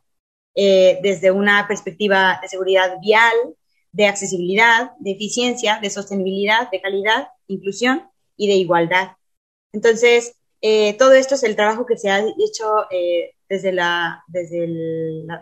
[0.59, 3.35] eh, desde una perspectiva de seguridad vial,
[3.91, 9.11] de accesibilidad, de eficiencia, de sostenibilidad, de calidad, inclusión y de igualdad.
[9.71, 14.67] Entonces, eh, todo esto es el trabajo que se ha hecho eh, desde, la, desde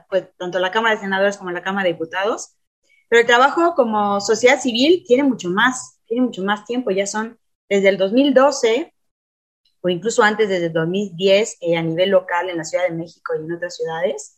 [0.10, 2.58] pues, tanto la Cámara de Senadores como la Cámara de Diputados,
[3.08, 7.40] pero el trabajo como sociedad civil tiene mucho más, tiene mucho más tiempo, ya son
[7.70, 8.94] desde el 2012
[9.80, 13.46] o incluso antes, desde 2010, eh, a nivel local en la Ciudad de México y
[13.46, 14.36] en otras ciudades,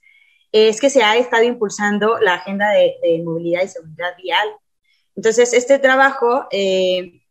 [0.57, 4.47] es que se ha estado impulsando la agenda de, movilidad y seguridad vial.
[5.15, 7.21] Entonces, este trabajo, eh,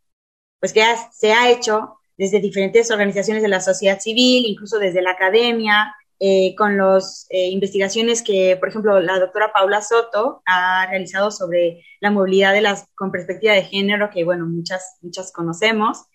[0.61, 5.13] pues que se ha hecho desde diferentes organizaciones de la sociedad civil, incluso desde la
[5.13, 11.85] academia, eh, con las investigaciones que, por ejemplo, la doctora Paula Soto ha realizado sobre
[12.01, 16.07] la movilidad de las, con perspectiva de género, que, bueno, muchas, muchas conocemos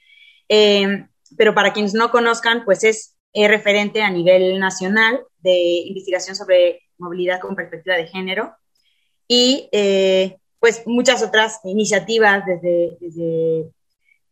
[1.38, 7.42] pero para quienes no conozcan, pues es referente a nivel nacional de investigación sobre movilidad
[7.42, 8.56] con perspectiva de género
[9.28, 12.98] y eh, pues muchas otras iniciativas desde,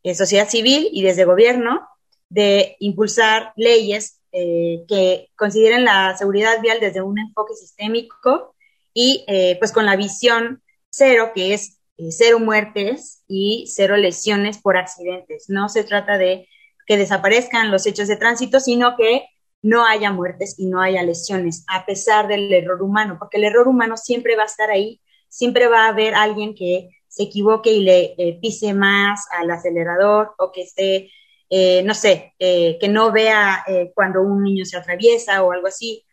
[0.03, 1.87] eh, sociedad civil y desde gobierno
[2.29, 8.55] de impulsar leyes eh, que consideren la seguridad vial desde un enfoque sistémico
[8.93, 9.25] y
[9.59, 11.79] pues con la visión cero, que es
[12.09, 15.45] cero muertes y cero lesiones por accidentes.
[15.47, 16.49] No se trata de
[16.85, 19.25] que desaparezcan los hechos de tránsito, sino que
[19.61, 23.67] no haya muertes y no haya lesiones, a pesar del error humano, porque el error
[23.67, 27.81] humano siempre va a estar ahí, siempre va a haber alguien que se equivoque y
[27.81, 31.11] le eh, pise más al acelerador o que esté,
[31.49, 36.05] eh, no sé, eh, que no vea cuando un niño se atraviesa o algo así.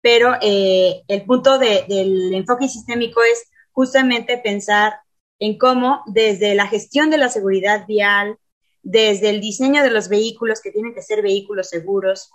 [0.00, 4.94] Pero el punto del enfoque sistémico es justamente pensar
[5.40, 8.38] en cómo desde la gestión de la seguridad vial,
[8.82, 12.30] desde el diseño de los vehículos que tienen que ser vehículos seguros,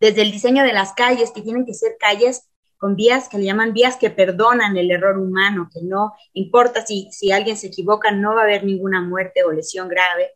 [0.00, 3.44] desde el diseño de las calles que tienen que ser calles con vías que le
[3.44, 8.10] llaman vías que perdonan el error humano, que no importa si, si alguien se equivoca,
[8.10, 10.32] no va a haber ninguna muerte o lesión grave.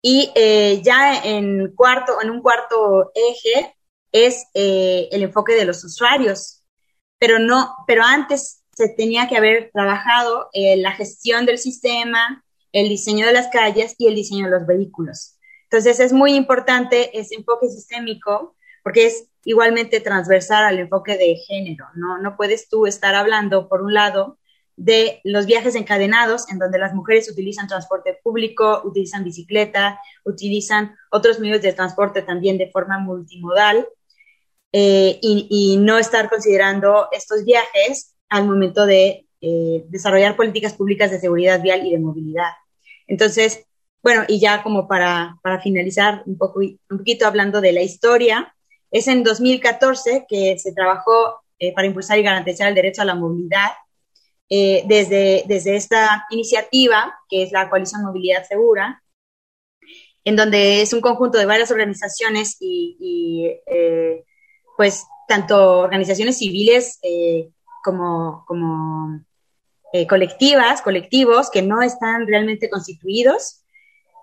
[0.00, 3.76] Y eh, ya en, cuarto, en un cuarto eje,
[4.10, 6.64] es eh, el enfoque de los usuarios,
[7.18, 12.88] pero no, pero antes se tenía que haber trabajado eh, la gestión del sistema, el
[12.88, 15.38] diseño de las calles y el diseño de los vehículos.
[15.64, 21.86] Entonces es muy importante ese enfoque sistémico porque es igualmente transversal al enfoque de género,
[21.94, 22.18] ¿no?
[22.18, 24.38] No puedes tú estar hablando, por un lado,
[24.76, 31.38] de los viajes encadenados, en donde las mujeres utilizan transporte público, utilizan bicicleta, utilizan otros
[31.40, 33.86] medios de transporte también de forma multimodal,
[34.74, 41.20] eh, y, no estar considerando estos viajes al momento de eh, desarrollar políticas públicas de
[41.20, 42.52] seguridad vial y de movilidad.
[43.06, 43.66] Entonces,
[44.02, 48.54] bueno, y ya como para, para finalizar un, poco, un poquito hablando de la historia,
[48.92, 53.14] es en 2014 que se trabajó eh, para impulsar y garantizar el derecho a la
[53.14, 53.70] movilidad
[54.50, 59.02] eh, desde, desde esta iniciativa, que es la Coalición Movilidad Segura,
[60.24, 64.24] en donde es un conjunto de varias organizaciones y, eh,
[64.76, 67.00] pues tanto organizaciones civiles
[67.82, 69.24] como, como
[70.08, 73.61] colectivas, colectivos que no están realmente constituidos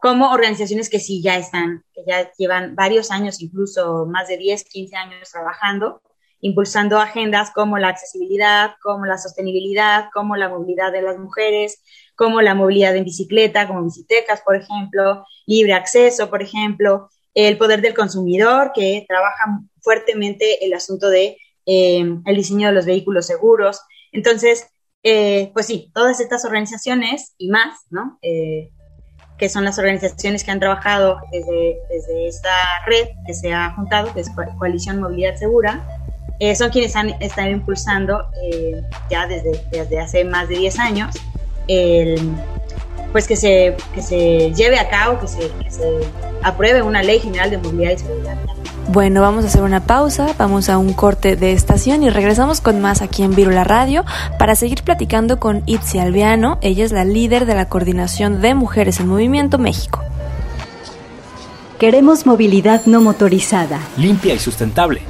[0.01, 4.63] como organizaciones que sí ya están, que ya llevan varios años, incluso más de 10,
[4.63, 6.01] 15 años trabajando,
[6.41, 11.81] impulsando agendas como la accesibilidad, como la sostenibilidad, como la movilidad de las mujeres,
[12.15, 17.81] como la movilidad en bicicleta, como bicitecas, por ejemplo, libre acceso, por ejemplo, el poder
[17.81, 23.81] del consumidor, que trabaja fuertemente el asunto de eh, el diseño de los vehículos seguros.
[24.11, 24.67] Entonces,
[25.03, 28.17] eh, pues sí, todas estas organizaciones y más, ¿no?
[28.21, 28.71] Eh,
[29.39, 32.51] que son las organizaciones que han trabajado desde, desde esta
[32.85, 35.81] red que se ha juntado, que es Coalición Movilidad Segura,
[36.39, 41.15] eh, son quienes han, están impulsando eh, ya desde, desde hace más de 10 años
[41.67, 42.31] el,
[43.11, 45.83] pues que se, que se lleve a cabo, que se, que se
[46.43, 48.37] apruebe una ley general de movilidad y seguridad.
[48.91, 52.81] Bueno, vamos a hacer una pausa, vamos a un corte de estación y regresamos con
[52.81, 54.03] más aquí en Virula Radio
[54.39, 56.57] para seguir platicando con Itzi Albiano.
[56.61, 60.03] Ella es la líder de la Coordinación de Mujeres en Movimiento México.
[61.77, 63.79] Queremos movilidad no motorizada.
[63.95, 65.01] Limpia y sustentable.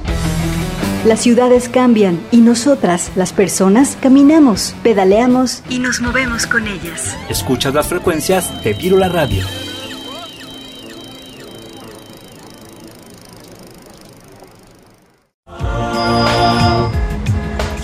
[1.05, 7.15] Las ciudades cambian y nosotras, las personas, caminamos, pedaleamos y nos movemos con ellas.
[7.29, 9.45] Escuchas las frecuencias de Virula Radio.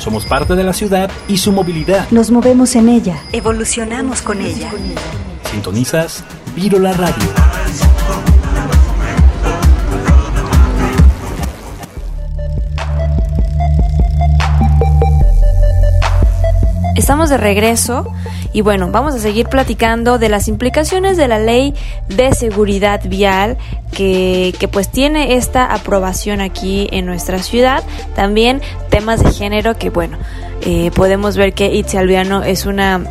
[0.06, 2.08] Somos parte de la ciudad y su movilidad.
[2.12, 3.18] Nos movemos en ella.
[3.32, 4.72] Evolucionamos con ella.
[5.50, 6.24] Sintonizas
[6.56, 7.26] la Radio.
[16.96, 18.06] Estamos de regreso
[18.56, 21.74] y bueno, vamos a seguir platicando de las implicaciones de la ley
[22.08, 23.58] de seguridad vial
[23.92, 27.84] que, que, pues tiene esta aprobación aquí en nuestra ciudad.
[28.16, 30.18] También temas de género que bueno,
[30.62, 33.02] eh, podemos ver que Itzi Albiano es una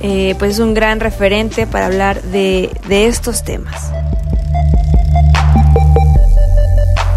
[0.00, 3.92] eh, pues es un gran referente para hablar de, de estos temas.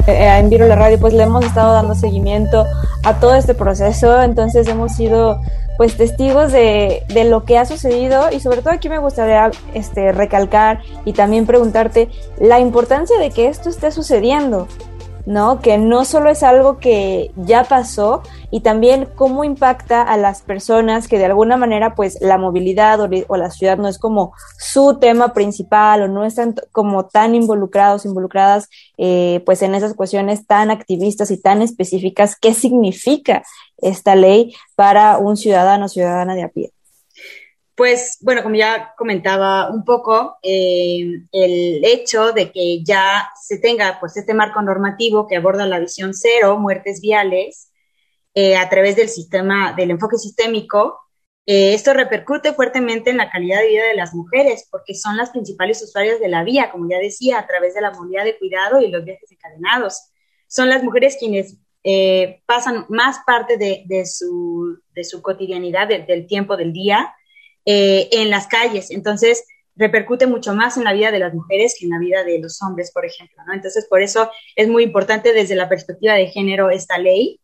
[0.06, 2.68] Eh, en Viro la Radio pues le hemos estado dando seguimiento
[3.04, 5.42] a todo este proceso, entonces hemos sido
[5.82, 8.32] pues testigos de, de, lo que ha sucedido.
[8.32, 12.08] Y sobre todo aquí me gustaría este, recalcar y también preguntarte
[12.40, 14.68] la importancia de que esto esté sucediendo,
[15.26, 15.60] ¿no?
[15.60, 21.08] Que no solo es algo que ya pasó y también cómo impacta a las personas
[21.08, 25.34] que de alguna manera pues la movilidad o, la ciudad no es como su tema
[25.34, 31.32] principal o no están como tan involucrados, involucradas eh, pues en esas cuestiones tan activistas
[31.32, 33.44] y tan específicas, ¿qué significa
[33.78, 36.72] esta ley para un ciudadano o ciudadana de a pie?
[37.82, 43.98] Pues bueno, como ya comentaba un poco, eh, el hecho de que ya se tenga
[44.00, 47.72] pues este marco normativo que aborda la visión cero, muertes viales,
[48.36, 51.00] eh, a través del sistema, del enfoque sistémico,
[51.48, 55.32] eh, esto repercute fuertemente en la calidad de vida de las mujeres, porque son las
[55.32, 58.80] principales usuarias de la vía, como ya decía, a través de la movilidad de cuidado
[58.80, 60.12] y los viajes encadenados.
[60.46, 61.58] Son las mujeres quienes
[62.46, 67.12] pasan más parte de, su, de su, cotidianidad, del tiempo del día,
[67.66, 68.90] eh, en las calles.
[68.90, 69.46] Entonces,
[69.76, 72.62] repercute mucho más en la vida de las mujeres que en la vida de los
[72.64, 73.54] hombres, por ejemplo, ¿no?
[73.54, 77.40] Entonces, por eso es muy importante desde la perspectiva de género esta ley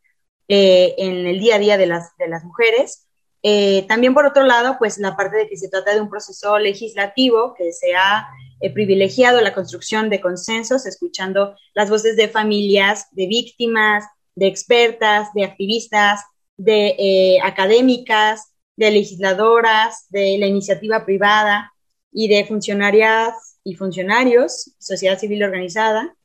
[0.47, 3.07] eh, en el día a día de las, de las mujeres.
[3.43, 6.57] Eh, también, por otro lado, pues la parte de que se trata de un proceso
[6.57, 8.27] legislativo que se ha
[8.73, 14.03] privilegiado la construcción de consensos, escuchando las voces de familias, de víctimas,
[14.33, 16.21] de expertas, de activistas,
[16.57, 21.73] de académicas, de legisladoras, de la iniciativa privada
[22.11, 26.15] y de funcionarias y funcionarios, sociedad civil organizada,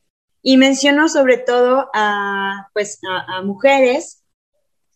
[0.42, 4.24] y mencionó sobre todo a, pues, a, mujeres,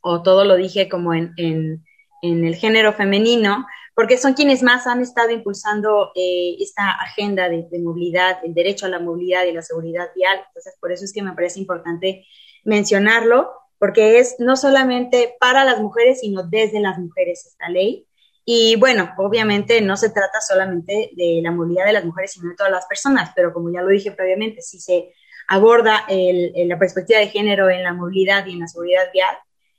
[0.00, 1.82] o todo lo dije como en, en,
[2.22, 7.78] el género femenino, porque son quienes más han estado impulsando eh, esta agenda de, de,
[7.78, 10.40] movilidad, el derecho a la movilidad y la seguridad vial.
[10.48, 12.26] Entonces, por eso es que me parece importante
[12.64, 13.48] mencionarlo,
[13.78, 18.06] porque es no solamente para las mujeres, sino desde las mujeres esta ley.
[18.44, 22.56] Y bueno, obviamente no se trata solamente de la movilidad de las mujeres, sino de
[22.56, 25.12] todas las personas, pero como ya lo dije previamente, si se
[25.48, 29.36] aborda la perspectiva de género en la movilidad y en la seguridad vial,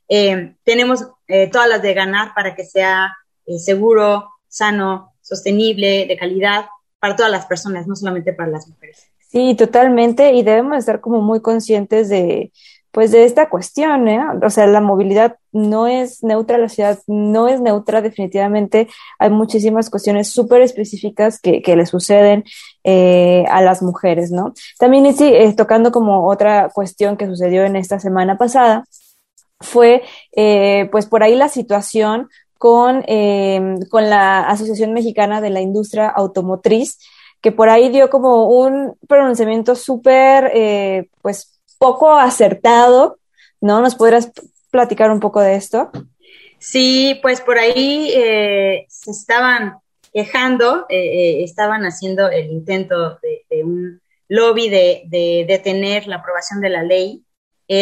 [0.09, 6.17] eh, tenemos eh, todas las de ganar para que sea eh, seguro, sano, sostenible, de
[6.17, 6.65] calidad
[6.99, 9.07] para todas las personas, no solamente para las mujeres.
[9.29, 12.51] Sí, totalmente, y debemos estar como muy conscientes de,
[12.97, 14.19] pues de esta cuestión, ¿eh?
[14.43, 18.87] O sea, la movilidad no es neutra, la ciudad no es neutra, definitivamente
[19.19, 22.43] hay muchísimas cuestiones súper específicas que, le suceden
[22.83, 24.55] eh, a las mujeres, ¿no?
[24.79, 28.83] También, sí, eh, tocando como otra cuestión que sucedió en esta semana pasada,
[29.59, 30.01] fue
[30.35, 36.07] eh, pues por ahí la situación con, em, con la Asociación Mexicana de la Industria
[36.07, 36.97] Automotriz,
[37.41, 43.19] que por ahí dio como un pronunciamiento súper, pues, poco acertado,
[43.61, 43.81] ¿no?
[43.81, 44.31] ¿Nos podrías
[44.71, 45.91] platicar un poco de esto?
[46.59, 49.77] Sí, pues por ahí eh, se estaban
[50.13, 56.69] quejando, eh, eh, estaban haciendo el intento de, un lobby de, detener la aprobación de
[56.69, 57.23] la ley.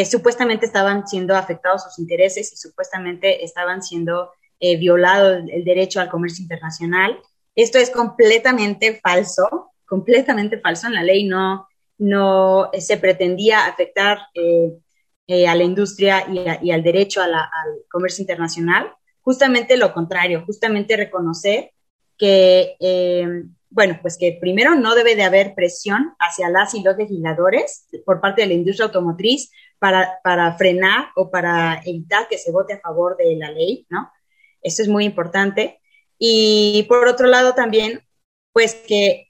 [0.10, 4.32] supuestamente estaban siendo afectados sus intereses y supuestamente estaban siendo
[4.80, 7.20] violado el, derecho al comercio internacional.
[7.56, 10.88] Esto es completamente falso, completamente falso.
[10.88, 11.68] En la ley no,
[11.98, 14.74] no se pretendía afectar eh,
[15.28, 16.26] eh, a la industria
[16.62, 17.32] y, al derecho al
[17.90, 18.92] comercio internacional,
[19.22, 21.72] justamente lo contrario, justamente reconocer
[22.18, 26.96] que, eh, bueno, pues que primero no debe de haber presión hacia las y los
[26.96, 32.52] legisladores por parte de la industria automotriz para, para frenar o para evitar que se
[32.52, 34.12] vote a favor de la ley, ¿no?
[34.62, 35.82] Eso es muy importante.
[36.18, 38.02] Y por otro lado también,
[38.54, 39.26] pues que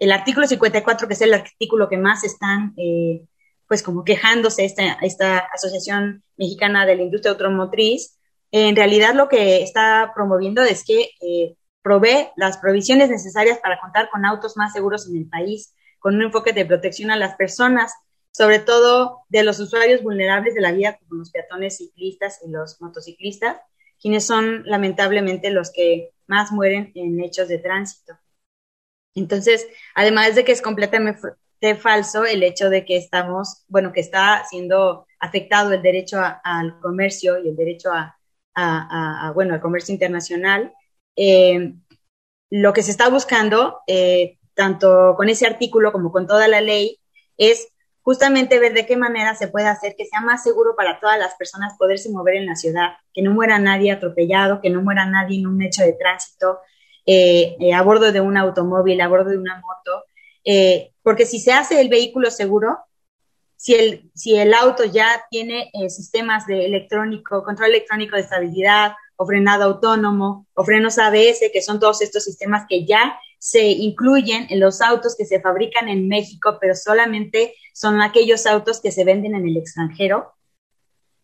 [0.00, 3.22] el artículo 54, que es el artículo que más están, eh,
[3.68, 8.18] pues como quejándose esta, esta Asociación Mexicana de la Industria Automotriz,
[8.50, 14.08] en realidad lo que está promoviendo es que eh, provee las provisiones necesarias para contar
[14.10, 17.92] con autos más seguros en el país, con un enfoque de protección a las personas,
[18.32, 22.80] sobre todo de los usuarios vulnerables de la vía, como los peatones ciclistas y los
[22.80, 23.58] motociclistas,
[24.00, 28.14] quienes son lamentablemente los que más mueren en hechos de tránsito.
[29.14, 34.44] Entonces, además de que es completamente falso el hecho de que estamos, bueno, que está
[34.48, 40.72] siendo afectado el derecho al comercio y el derecho a, bueno, al comercio internacional,
[41.16, 41.74] eh,
[42.50, 46.98] lo que se está buscando, eh, tanto con ese artículo como con toda la ley,
[47.36, 47.68] es
[48.02, 51.34] justamente ver de qué manera se puede hacer que sea más seguro para todas las
[51.34, 55.38] personas poderse mover en la ciudad, que no muera nadie atropellado, que no muera nadie
[55.38, 56.58] en un hecho de tránsito,
[57.06, 60.04] eh, eh, a bordo de un automóvil, a bordo de una moto,
[60.44, 62.78] eh, porque si se hace el vehículo seguro,
[63.56, 69.26] si el, si el auto ya tiene sistemas de electrónico, control electrónico de estabilidad, o
[69.26, 74.60] frenado autónomo, o frenos ABS, que son todos estos sistemas que ya se incluyen en
[74.60, 79.34] los autos que se fabrican en México, pero solamente son aquellos autos que se venden
[79.34, 80.32] en el extranjero.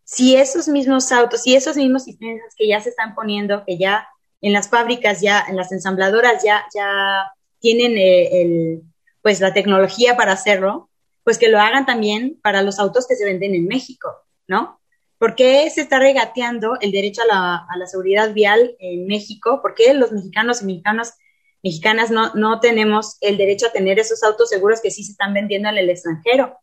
[0.05, 4.07] Si esos mismos autos, si esos mismos sistemas que ya se están poniendo, que ya
[4.41, 8.83] en las fábricas ya, en las ensambladoras ya, ya tienen eh, el,
[9.23, 10.91] pues la tecnología para hacerlo,
[11.25, 14.09] pues que lo hagan también para los autos que se venden en México,
[14.47, 14.81] ¿no?
[15.19, 19.61] ¿Por qué se está regateando el derecho a la, a la seguridad vial en México?
[19.63, 21.15] ¿Por qué los mexicanos y mexicanos,
[21.63, 25.33] mexicanas no, no tenemos el derecho a tener esos autos seguros que sí se están
[25.33, 26.59] vendiendo en el extranjero?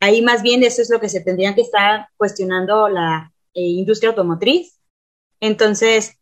[0.00, 4.10] Ahí más bien eso es lo que se tendría que estar cuestionando la eh, industria
[4.10, 4.78] automotriz.
[5.40, 6.18] Entonces,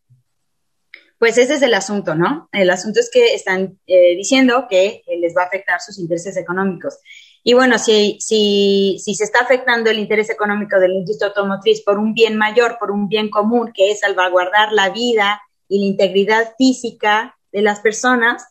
[1.17, 2.49] pues ese es el asunto, ¿no?
[2.51, 6.35] El asunto es que están eh, diciendo que eh, les va a afectar sus intereses
[6.37, 6.99] económicos.
[7.43, 11.81] Y bueno, si, si, si se está afectando el interés económico de la industria automotriz
[11.81, 15.85] por un bien mayor, por un bien común, que es salvaguardar la vida y la
[15.85, 18.45] integridad física de las personas,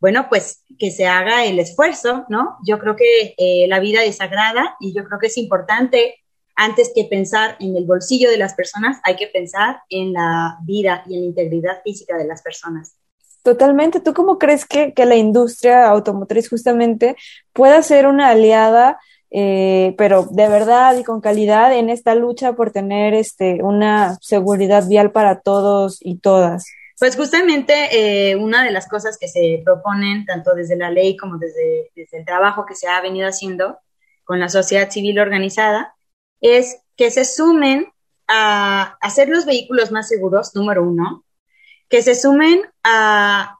[0.00, 2.58] bueno, pues que se haga el esfuerzo, ¿no?
[2.64, 6.16] Yo creo que eh, la vida es sagrada y yo creo que es importante
[6.58, 11.04] antes que pensar en el bolsillo de las personas, hay que pensar en la vida
[11.06, 12.96] y en la integridad física de las personas.
[13.44, 14.00] Totalmente.
[14.00, 17.16] ¿Tú cómo crees que, la industria automotriz justamente
[17.52, 18.98] pueda ser una aliada,
[19.30, 24.88] eh, pero de verdad y con calidad en esta lucha por tener este, una seguridad
[24.88, 26.64] vial para todos y todas?
[26.98, 31.38] Pues justamente eh, una de las cosas que se proponen, tanto desde la ley como
[31.38, 33.78] desde, desde el trabajo que se ha venido haciendo
[34.24, 35.94] con la sociedad civil organizada,
[36.40, 37.92] es que se sumen
[38.26, 41.24] a hacer los vehículos más seguros, número uno,
[41.88, 43.58] que se sumen a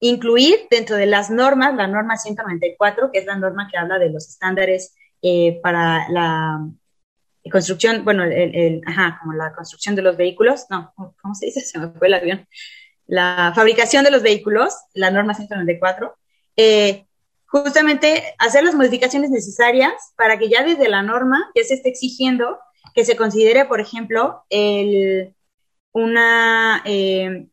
[0.00, 4.10] incluir dentro de las normas, la norma 194, que es la norma que habla de
[4.10, 6.66] los estándares eh, para la
[7.50, 11.60] construcción, bueno, el, ajá, como la construcción de los vehículos, no, ¿cómo se dice?
[11.60, 12.48] Se me fue el avión.
[13.06, 16.16] La fabricación de los vehículos, la norma 194,
[16.56, 17.06] eh,
[17.52, 22.58] justamente hacer las modificaciones necesarias para que ya desde la norma ya se esté exigiendo
[22.94, 25.34] que se considere, por ejemplo, el,
[25.92, 27.48] una eh,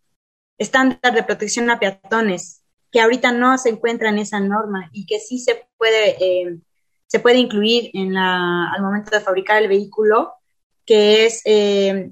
[0.58, 5.20] estándar de protección a peatones, que ahorita no se encuentra en esa norma y que
[5.20, 6.60] sí se puede, eh,
[7.06, 10.34] se puede incluir en la, al momento de fabricar el vehículo,
[10.86, 12.12] que es eh,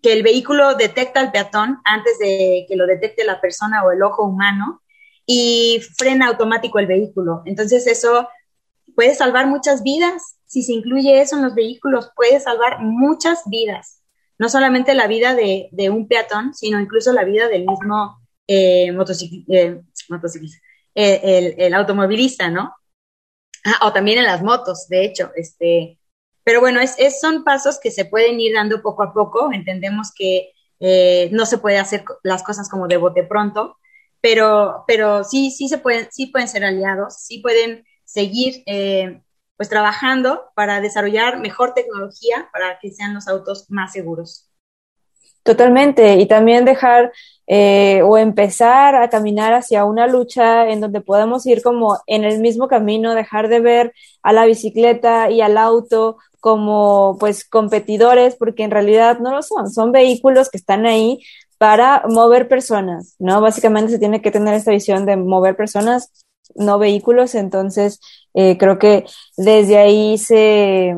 [0.00, 4.00] que el vehículo detecta al peatón antes de que lo detecte la persona o el
[4.04, 4.80] ojo humano
[5.26, 7.42] y frena automático el vehículo.
[7.44, 8.28] Entonces eso
[8.94, 10.38] puede salvar muchas vidas.
[10.46, 13.96] Si se incluye eso en los vehículos, puede salvar muchas vidas
[14.38, 19.82] no solamente la vida de, un peatón, sino incluso la vida del mismo eh, eh,
[20.94, 22.74] eh el, automovilista, ¿no?
[23.64, 25.98] Ah, o también en las motos, de hecho, este,
[26.44, 30.52] pero bueno, es, son pasos que se pueden ir dando poco a poco, entendemos que
[31.32, 33.78] no se puede hacer las cosas como de bote pronto,
[34.26, 38.64] pero, pero sí, sí se pueden, sí pueden ser aliados, sí pueden seguir
[39.56, 44.50] pues trabajando para desarrollar mejor tecnología para que sean los autos más seguros.
[45.44, 47.12] Totalmente, y también dejar
[47.46, 52.40] eh, o empezar a caminar hacia una lucha en donde podamos ir como en el
[52.40, 58.64] mismo camino, dejar de ver a la bicicleta y al auto como pues competidores, porque
[58.64, 61.20] en realidad no lo son, son vehículos que están ahí
[61.58, 63.40] para mover personas, ¿no?
[63.40, 66.12] Básicamente se tiene que tener esta visión de mover personas
[66.54, 68.00] no vehículos, entonces
[68.34, 69.04] eh, creo que
[69.36, 70.94] desde ahí se,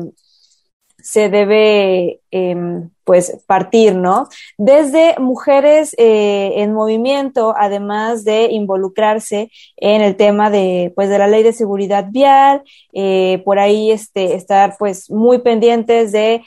[1.01, 4.27] se debe em, pues partir, ¿no?
[4.57, 11.27] Desde mujeres eh, en movimiento, además de involucrarse en el tema de pues de la
[11.27, 16.43] ley de seguridad vial, eh, por ahí este, estar pues muy pendientes de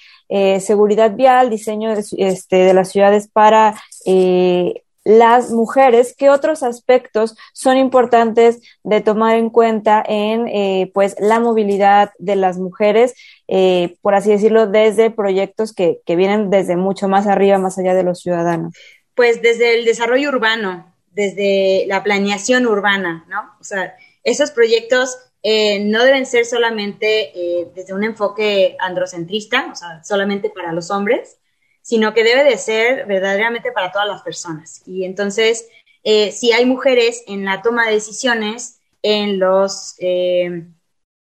[0.60, 3.74] seguridad vial, diseño este, de las ciudades para
[5.04, 11.40] las mujeres, qué otros aspectos son importantes de tomar en cuenta en eh, pues la
[11.40, 13.14] movilidad de las mujeres,
[13.48, 17.94] eh, por así decirlo, desde proyectos que, que vienen desde mucho más arriba, más allá
[17.94, 18.74] de los ciudadanos.
[19.14, 23.40] Pues desde el desarrollo urbano, desde la planeación urbana, ¿no?
[23.60, 23.94] O sea,
[24.24, 30.72] esos proyectos eh, no deben ser solamente desde un enfoque androcentrista, o sea, solamente para
[30.72, 31.38] los hombres,
[31.82, 34.82] sino que debe de ser verdaderamente para todas las personas.
[34.86, 35.68] Y entonces,
[36.04, 40.64] eh, si hay mujeres en la toma de decisiones, en los, eh,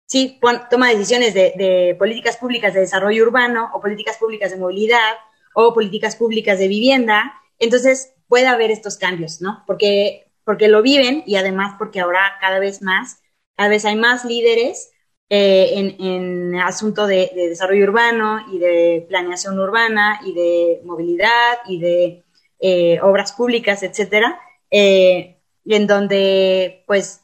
[0.07, 0.41] sí,
[0.71, 5.15] toma decisiones de, políticas públicas de desarrollo urbano o políticas públicas de movilidad
[5.55, 9.65] o políticas públicas de vivienda, entonces puede haber estos cambios, ¿no?
[9.67, 13.23] Porque, porque lo viven y además porque ahora cada vez más,
[13.57, 14.91] cada vez hay más líderes
[15.33, 21.79] eh, en, en, asunto de, desarrollo urbano y de planeación urbana y de movilidad y
[21.79, 22.25] de
[22.59, 24.41] eh, obras públicas, etcétera,
[24.73, 27.23] eh, en donde pues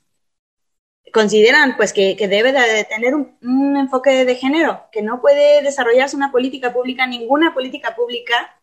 [1.13, 6.31] consideran pues que, debe de tener un, enfoque de género, que no puede desarrollarse una
[6.31, 8.61] política pública, ninguna política pública,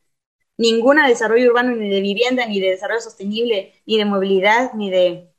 [0.57, 4.89] ninguna de desarrollo urbano, ni de vivienda, ni de desarrollo sostenible, ni de movilidad, ni
[4.89, 5.32] de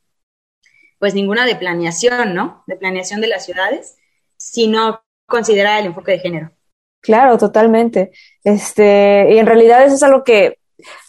[1.04, 2.64] pues ninguna de planeación, ¿no?
[2.66, 3.98] De planeación de las ciudades,
[4.38, 6.50] sino considerar el enfoque de género.
[7.02, 8.12] Claro, totalmente.
[8.42, 10.56] Este, y en realidad eso es algo que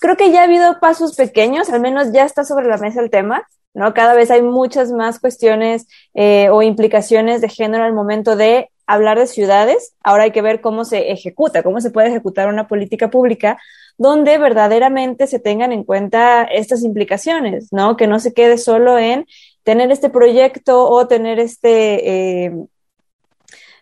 [0.01, 3.09] creo que ya ha habido pasos pequeños, al menos ya está sobre la mesa el
[3.09, 3.93] tema, ¿no?
[3.93, 9.17] Cada vez hay muchas más cuestiones eh, o implicaciones de género al momento de hablar
[9.17, 9.95] de ciudades.
[10.03, 13.57] Ahora hay que ver cómo se ejecuta, cómo se puede ejecutar una política pública
[13.97, 17.95] donde verdaderamente se tengan en cuenta estas implicaciones, ¿no?
[17.95, 19.25] Que no se quede solo en
[19.65, 22.53] tener este proyecto o tener este, eh,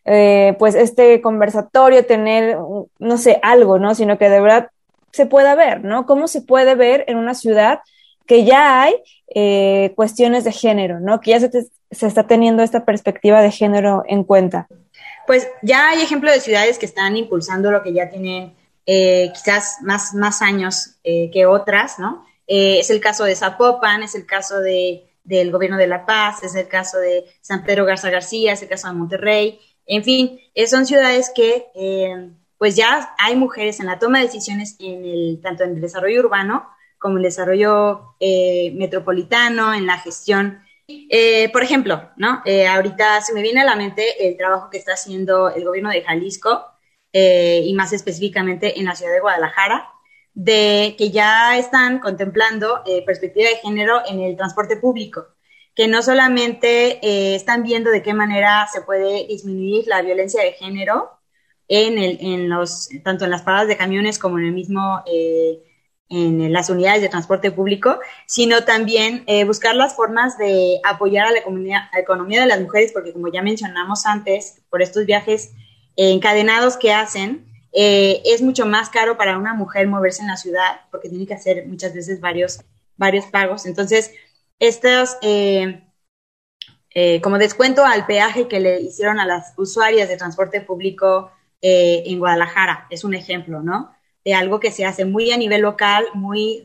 [0.05, 2.57] eh, pues este conversatorio, tener,
[2.99, 3.93] no sé, algo, ¿no?
[3.93, 4.69] Sino que de verdad
[5.11, 6.05] se pueda ver, ¿no?
[6.05, 7.81] ¿Cómo se puede ver en una ciudad
[8.25, 8.95] que ya hay
[9.35, 11.19] eh, cuestiones de género, ¿no?
[11.19, 11.51] Que ya se,
[11.91, 14.67] se está teniendo esta perspectiva de género en cuenta.
[15.27, 18.55] Pues ya hay ejemplos de ciudades que están impulsando lo que ya tienen
[18.85, 22.25] quizás más, más años que otras, ¿no?
[22.45, 26.55] es el caso de Zapopan, es el caso de del gobierno de La Paz, es
[26.55, 30.67] el caso de San Pedro Garza García, es el caso de Monterrey, en fin, eh,
[30.67, 35.39] son ciudades que eh, pues ya hay mujeres en la toma de decisiones en el,
[35.41, 40.63] tanto en el desarrollo urbano como el desarrollo eh, metropolitano, en la gestión.
[41.51, 42.41] Por ejemplo, ¿no?
[42.69, 46.01] Ahorita se me viene a la mente el trabajo que está haciendo el gobierno de
[46.01, 46.65] Jalisco
[47.11, 49.89] y más específicamente en la ciudad de Guadalajara,
[50.33, 55.27] de que ya están contemplando perspectiva de género en el transporte público,
[55.75, 61.11] que no solamente están viendo de qué manera se puede disminuir la violencia de género
[61.67, 65.03] en, el, en los, tanto en las paradas de camiones como en el mismo
[66.13, 71.31] en las unidades de transporte público, sino también eh, buscar las formas de apoyar a
[71.31, 71.39] la,
[71.99, 75.53] economía de las mujeres, porque como ya mencionamos antes, por estos viajes
[75.95, 80.81] encadenados que hacen, eh, es mucho más caro para una mujer moverse en la ciudad,
[80.91, 82.61] porque tiene que hacer muchas veces varios,
[82.97, 83.65] varios pagos.
[83.65, 84.11] Entonces,
[84.59, 85.81] estos, eh,
[87.21, 91.31] como descuento al peaje que le hicieron a las usuarias de transporte público
[91.65, 93.93] en Guadalajara, es un ejemplo, ¿no?
[94.23, 96.63] de algo que se hace muy a nivel local, muy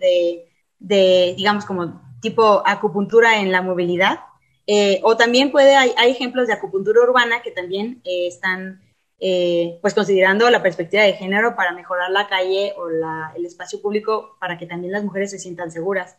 [0.79, 4.21] de, digamos, como tipo acupuntura en la movilidad.
[4.67, 8.83] Eh, o también puede, hay, ejemplos de acupuntura urbana que también eh, están
[9.21, 14.37] eh, pues considerando la perspectiva de género para mejorar la calle o el espacio público
[14.41, 16.17] para que también las mujeres se sientan seguras.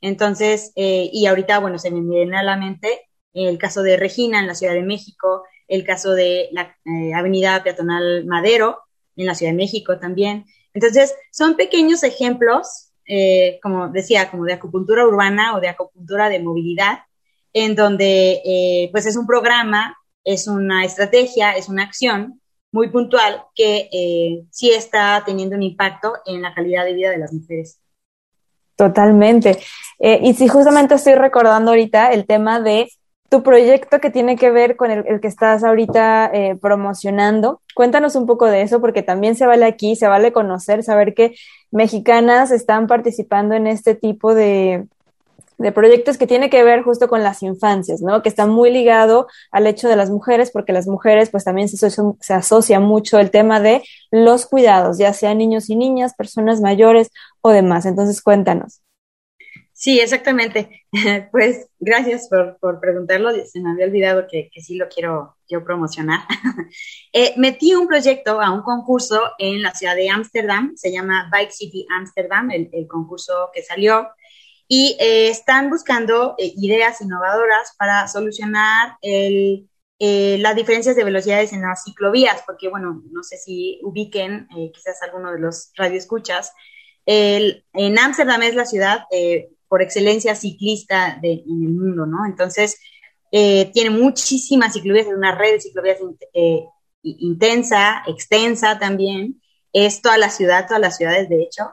[0.00, 4.46] Entonces, y ahorita, bueno, se me viene a la mente el caso de Regina en
[4.46, 6.76] la Ciudad de México, el caso de la
[7.16, 8.80] Avenida Peatonal Madero
[9.16, 14.54] en la Ciudad de México también, entonces, son pequeños ejemplos, eh, como decía, como de
[14.54, 16.98] acupuntura urbana o de acupuntura de movilidad,
[17.52, 22.40] en donde eh, pues es un programa, es una estrategia, es una acción
[22.72, 27.18] muy puntual que eh, sí está teniendo un impacto en la calidad de vida de
[27.18, 27.78] las mujeres.
[28.76, 29.56] Totalmente.
[30.00, 32.88] y sí, justamente estoy recordando ahorita el tema de
[33.34, 37.62] tu proyecto que tiene que ver con el, que estás ahorita eh, promocionando.
[37.74, 41.34] Cuéntanos un poco de eso, porque también se vale aquí, se vale conocer, saber que
[41.72, 44.86] mexicanas están participando en este tipo de,
[45.58, 48.22] de proyectos que tiene que ver justo con las infancias, ¿no?
[48.22, 52.34] Que está muy ligado al hecho de las mujeres, porque las mujeres pues también se,
[52.34, 57.50] asocia mucho el tema de los cuidados, ya sean niños y niñas, personas mayores o
[57.50, 57.86] demás.
[57.86, 58.80] Entonces, cuéntanos.
[59.72, 60.86] Sí, exactamente.
[61.32, 63.30] Pues gracias por, por, preguntarlo.
[63.46, 66.20] Se me había olvidado que, que sí lo quiero yo promocionar.
[67.12, 70.76] eh, metí un proyecto a un concurso en la ciudad de Ámsterdam.
[70.76, 74.06] Se llama Bike City Amsterdam, el concurso que salió.
[74.66, 81.52] Y eh, están buscando eh, ideas innovadoras para solucionar el, eh, las diferencias de velocidades
[81.52, 86.52] en las ciclovías, porque, bueno, no sé si ubiquen, quizás alguno de los radioescuchas,
[87.06, 89.04] el, en Ámsterdam es la ciudad
[89.68, 92.24] por excelencia ciclista de, en el mundo, ¿no?
[92.24, 92.78] Entonces,
[93.30, 95.98] tiene muchísimas ciclovías, es una red de ciclovías
[97.02, 99.42] intensa, extensa también.
[99.72, 101.64] Es toda la ciudad, todas las ciudades, de hecho.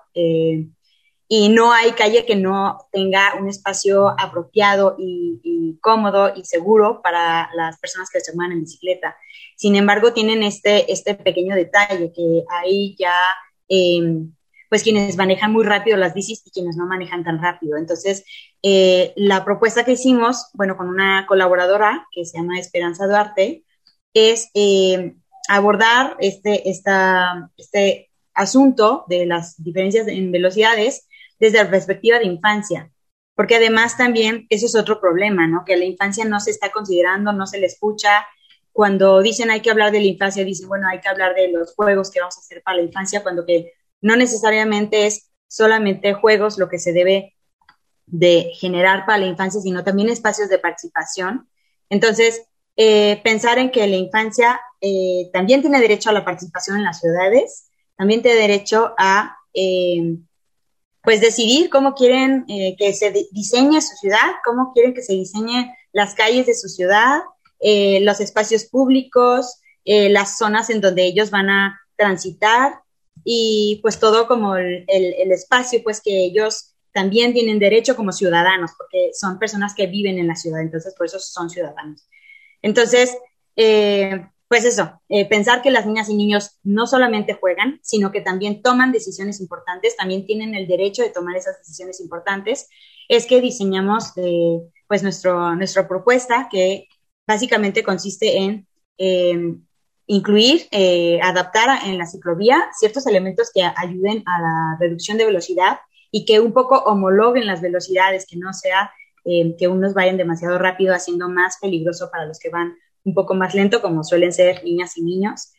[1.32, 7.02] Eh, y no hay calle que no tenga un espacio apropiado y, cómodo y seguro
[7.02, 9.16] para las personas que se mueven en bicicleta.
[9.56, 13.14] Sin embargo, tienen este, este pequeño detalle que ahí ya
[14.70, 17.78] pues quienes manejan muy rápido las bicis y quienes no manejan tan rápido.
[17.78, 18.24] Entonces,
[18.62, 23.64] eh, la propuesta que hicimos, bueno, con una colaboradora que se llama Esperanza Duarte,
[24.14, 25.16] es eh,
[25.50, 31.08] abordar este, esta, este asunto de las diferencias en velocidades
[31.42, 32.92] desde la perspectiva de infancia,
[33.36, 35.66] porque además también eso es otro problema, ¿no?
[35.66, 38.28] Que la infancia no se está considerando, no se le escucha.
[38.72, 41.74] Cuando dicen hay que hablar de la infancia, dicen, bueno, hay que hablar de los
[41.74, 46.60] juegos que vamos a hacer para la infancia, cuando que no necesariamente es solamente juegos
[46.60, 47.36] lo que se debe
[48.06, 51.50] de generar para la infancia, sino también espacios de participación.
[51.90, 52.44] Entonces,
[52.76, 57.00] eh, pensar en que la infancia eh, también tiene derecho a la participación en las
[57.00, 60.18] ciudades, también tiene derecho a, eh,
[61.04, 66.14] pues, decidir cómo quieren que se diseñe su ciudad, cómo quieren que se diseñen las
[66.14, 67.22] calles de su ciudad,
[67.60, 72.82] los espacios públicos, las zonas en donde ellos van a transitar,
[73.24, 78.72] y pues todo como el, el, espacio pues que ellos también tienen derecho como ciudadanos,
[78.78, 82.08] porque son personas que viven en la ciudad, entonces por eso son ciudadanos.
[82.62, 83.16] Entonces,
[83.56, 88.20] eh, pues eso, eh, pensar que las niñas y niños no solamente juegan, sino que
[88.20, 92.68] también toman decisiones importantes, también tienen el derecho de tomar esas decisiones importantes,
[93.08, 96.90] es que diseñamos eh, pues nuestro, nuestra propuesta que
[97.26, 98.68] básicamente consiste en
[100.06, 105.80] incluir, eh, adaptar en la ciclovía ciertos elementos que ayuden a la reducción de velocidad
[106.12, 108.92] y que un poco homologuen las velocidades, que no sea
[109.24, 113.34] eh, que unos vayan demasiado rápido, haciendo más peligroso para los que van un poco
[113.34, 115.54] más lento, como suelen ser niñas y niños.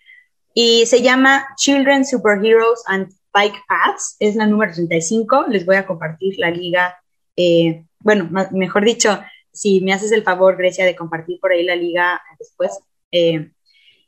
[0.54, 5.46] Y se llama Children Superheroes and Bike Paths, es la número 35.
[5.48, 6.96] Les voy a compartir la liga,
[7.36, 9.18] eh, bueno, mejor dicho,
[9.52, 12.78] si me haces el favor, Grecia, de compartir por ahí la liga después.
[13.10, 13.52] Eh,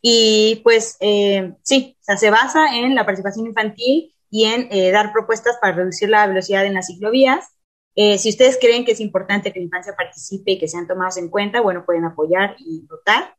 [0.03, 5.77] y pues eh, sí, se basa en la participación infantil y en dar propuestas para
[5.77, 7.47] reducir la velocidad en las ciclovías.
[7.95, 11.29] Si ustedes creen que es importante que la infancia participe y que sean tomados en
[11.29, 13.37] cuenta, bueno, pueden apoyar y votar.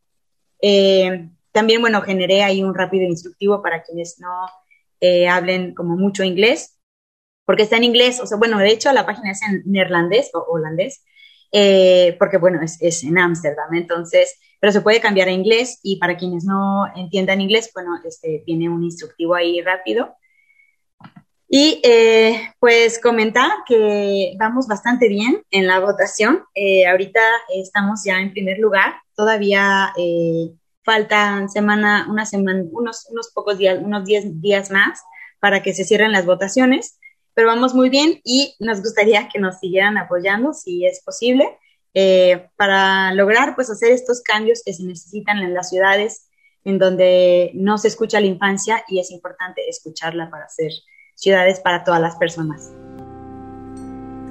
[1.51, 4.29] también, bueno, generé ahí un rápido instructivo para quienes no
[5.29, 6.75] hablen como mucho inglés,
[7.45, 10.39] porque está en inglés, o sea, bueno, de hecho la página es en neerlandés o
[10.39, 11.03] holandés,
[11.51, 16.17] eh, porque bueno, es, en Ámsterdam, entonces, pero se puede cambiar a inglés y para
[16.17, 20.15] quienes no entiendan inglés, bueno, este, tiene un instructivo ahí rápido.
[21.57, 26.43] Y eh, pues comentar que vamos bastante bien en la votación.
[26.53, 27.21] Eh, ahorita
[27.55, 28.95] estamos ya en primer lugar.
[29.15, 29.93] Todavía
[30.83, 35.01] faltan semana, una semana, unos, unos pocos días, unos 10 días más
[35.39, 36.99] para que se cierren las votaciones
[37.35, 41.57] pero vamos muy bien y nos gustaría que nos siguieran apoyando si es posible
[41.93, 46.29] eh, para lograr pues hacer estos cambios que se necesitan en las ciudades
[46.63, 50.71] en donde no se escucha la infancia y es importante escucharla para hacer
[51.15, 52.71] ciudades para todas las personas.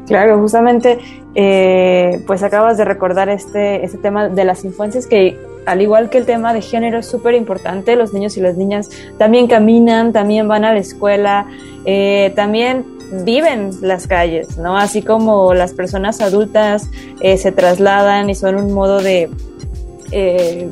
[0.07, 0.99] Claro, justamente,
[1.35, 6.19] eh, pues acabas de recordar este, este tema de las infancias que, al igual que
[6.19, 7.97] el tema de género, es súper importante.
[7.97, 11.47] Los niños y las niñas también caminan, también van a la escuela,
[11.87, 12.85] eh, también
[13.25, 14.77] viven las calles, ¿no?
[14.77, 19.31] Así como las personas adultas eh, se trasladan y son un modo de,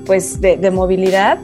[0.04, 1.38] pues, de, de movilidad,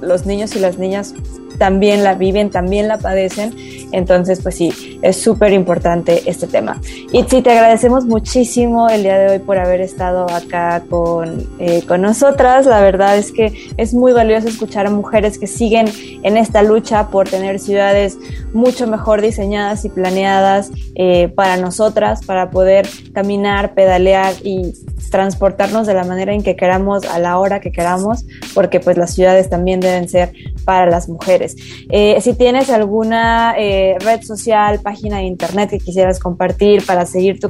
[0.00, 1.14] los niños y las niñas
[1.58, 3.54] también la viven, también la padecen.
[3.92, 6.80] Entonces, pues sí, es súper importante este tema.
[7.12, 11.82] Y sí, te agradecemos muchísimo el día de hoy por haber estado acá con, eh,
[11.86, 12.66] con nosotras.
[12.66, 15.88] La verdad es que es muy valioso escuchar a mujeres que siguen
[16.22, 18.18] en esta lucha por tener ciudades
[18.52, 24.72] mucho mejor diseñadas y planeadas eh, para nosotras, para poder caminar, pedalear y
[25.10, 29.14] transportarnos de la manera en que queramos, a la hora que queramos, porque pues las
[29.14, 30.32] ciudades también deben ser
[30.68, 31.56] para las mujeres.
[31.88, 37.40] Eh, si tienes alguna eh, red social, página de internet que quisieras compartir para seguir
[37.40, 37.48] tu,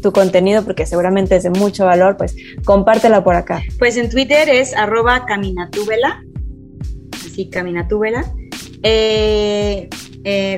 [0.00, 2.34] tu contenido, porque seguramente es de mucho valor, pues
[2.64, 3.60] compártela por acá.
[3.78, 6.24] Pues en Twitter es arroba caminatúbela,
[7.12, 8.32] así caminatúbela.
[8.82, 9.90] Eh,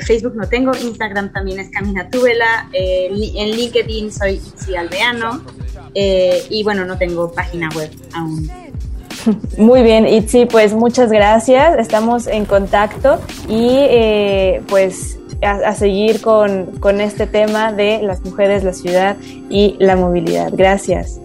[0.06, 5.42] Facebook no tengo, Instagram también es Caminatúbela, en LinkedIn soy Itzi Aldeano
[5.92, 8.48] y bueno, no tengo página web aún.
[9.58, 11.78] Muy bien, Itzi, pues muchas gracias.
[11.78, 18.72] Estamos en contacto y eh, pues a, seguir con, este tema de las mujeres, la
[18.72, 19.16] ciudad
[19.50, 20.52] y la movilidad.
[20.52, 21.20] Gracias.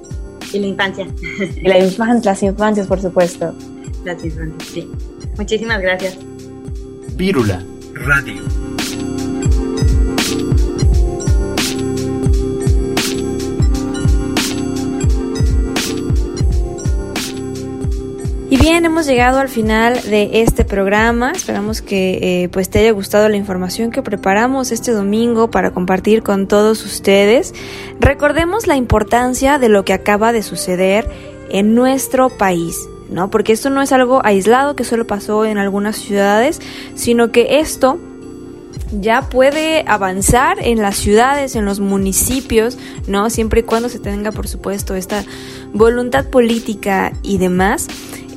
[0.54, 1.08] Y la infancia.
[1.56, 3.54] Y la infancia, las infancias, por supuesto.
[4.04, 4.92] Las infancias, sí.
[5.38, 6.18] Muchísimas gracias.
[7.18, 8.42] Pírula Radio.
[18.52, 21.32] Y bien, hemos llegado al final de este programa.
[21.32, 26.22] Esperamos que eh, pues te haya gustado la información que preparamos este domingo para compartir
[26.22, 27.54] con todos ustedes.
[28.02, 31.10] Recordemos la importancia de lo que acaba de suceder
[31.50, 32.76] en nuestro país.
[33.10, 33.30] ¿no?
[33.32, 36.60] Porque esto no es algo aislado que solo pasó en algunas ciudades,
[36.94, 38.00] sino que esto
[39.00, 42.78] ya puede avanzar en las ciudades, en los municipios,
[43.08, 43.30] ¿no?
[43.30, 45.24] Siempre y cuando se tenga, por supuesto, esta
[45.74, 47.88] voluntad política y demás.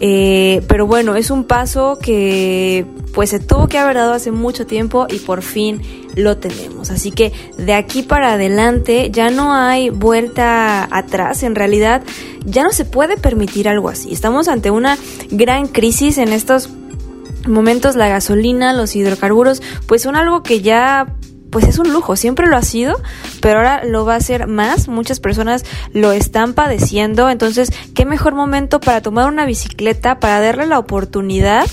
[0.07, 2.85] Eh, pero bueno, es un paso que
[3.15, 5.81] pues se tuvo que haber dado hace mucho tiempo y por fin
[6.15, 6.91] lo tenemos.
[6.91, 11.43] Así que de aquí para adelante ya no hay vuelta atrás.
[11.43, 12.03] En realidad
[12.45, 14.13] ya no se puede permitir algo así.
[14.13, 14.99] Estamos ante una
[15.31, 16.69] gran crisis en estos
[17.47, 17.97] momentos.
[17.97, 21.07] La gasolina, los hidrocarburos, pues son algo que ya
[21.55, 23.01] pues es un lujo, siempre lo ha sido,
[23.41, 28.35] pero ahora lo va a ser más, muchas personas lo están padeciendo, entonces, ¿qué mejor
[28.35, 31.65] momento para tomar una bicicleta, para darle la oportunidad?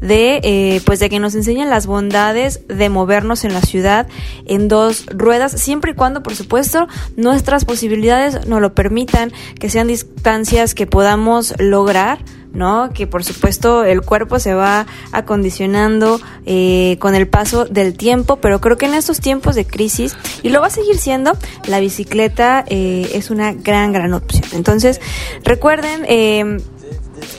[0.00, 4.06] de eh, pues de que nos enseñen las bondades de movernos en la ciudad
[4.44, 9.86] en dos ruedas siempre y cuando por supuesto nuestras posibilidades nos lo permitan que sean
[9.86, 12.18] distancias que podamos lograr
[12.54, 12.90] ¿no?
[12.94, 18.60] Que por supuesto el cuerpo se va acondicionando eh, con el paso del tiempo, pero
[18.60, 21.36] creo que en estos tiempos de crisis, y lo va a seguir siendo,
[21.66, 24.44] la bicicleta eh, es una gran, gran opción.
[24.52, 25.00] Entonces,
[25.44, 26.58] recuerden, eh,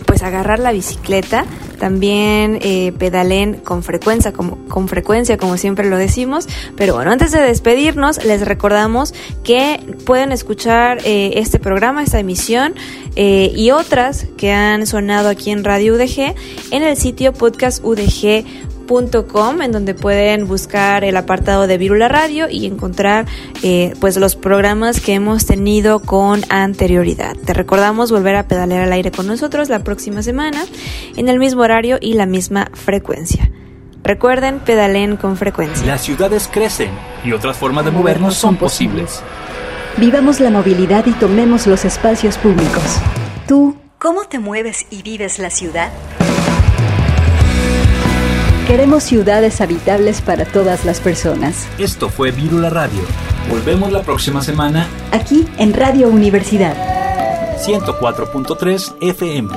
[0.06, 1.46] pues agarrar la bicicleta,
[1.80, 6.48] también eh, pedalen con frecuencia, como, con frecuencia, como siempre lo decimos.
[6.76, 9.14] Pero bueno, antes de despedirnos, les recordamos
[9.44, 12.76] que pueden escuchar eh, este programa, esta emisión
[13.16, 16.36] eh, y otras que han sonado aquí en Radio UDG
[16.72, 23.26] en el sitio podcastudg.com en donde pueden buscar el apartado de Virula Radio y encontrar
[23.64, 27.36] eh, pues los programas que hemos tenido con anterioridad.
[27.36, 30.66] Te recordamos volver a pedalear al aire con nosotros la próxima semana
[31.16, 33.50] en el mismo horario y la misma frecuencia.
[34.04, 35.86] Recuerden, pedalen con frecuencia.
[35.88, 36.92] Las ciudades crecen
[37.24, 39.24] y otras formas de movernos son posibles.
[39.98, 43.00] Vivamos la movilidad y tomemos los espacios públicos.
[43.48, 45.92] ¿Tú cómo te mueves y vives la ciudad?
[48.68, 51.68] Queremos ciudades habitables para todas las personas.
[51.78, 53.04] Esto fue Virula Radio.
[53.48, 56.76] Volvemos la próxima semana aquí en Radio Universidad
[57.60, 59.56] 104.3 FM.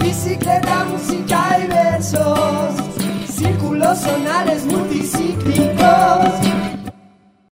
[0.00, 2.70] Bicicleta, música y versos,
[3.28, 6.65] círculos sonales multicíclicos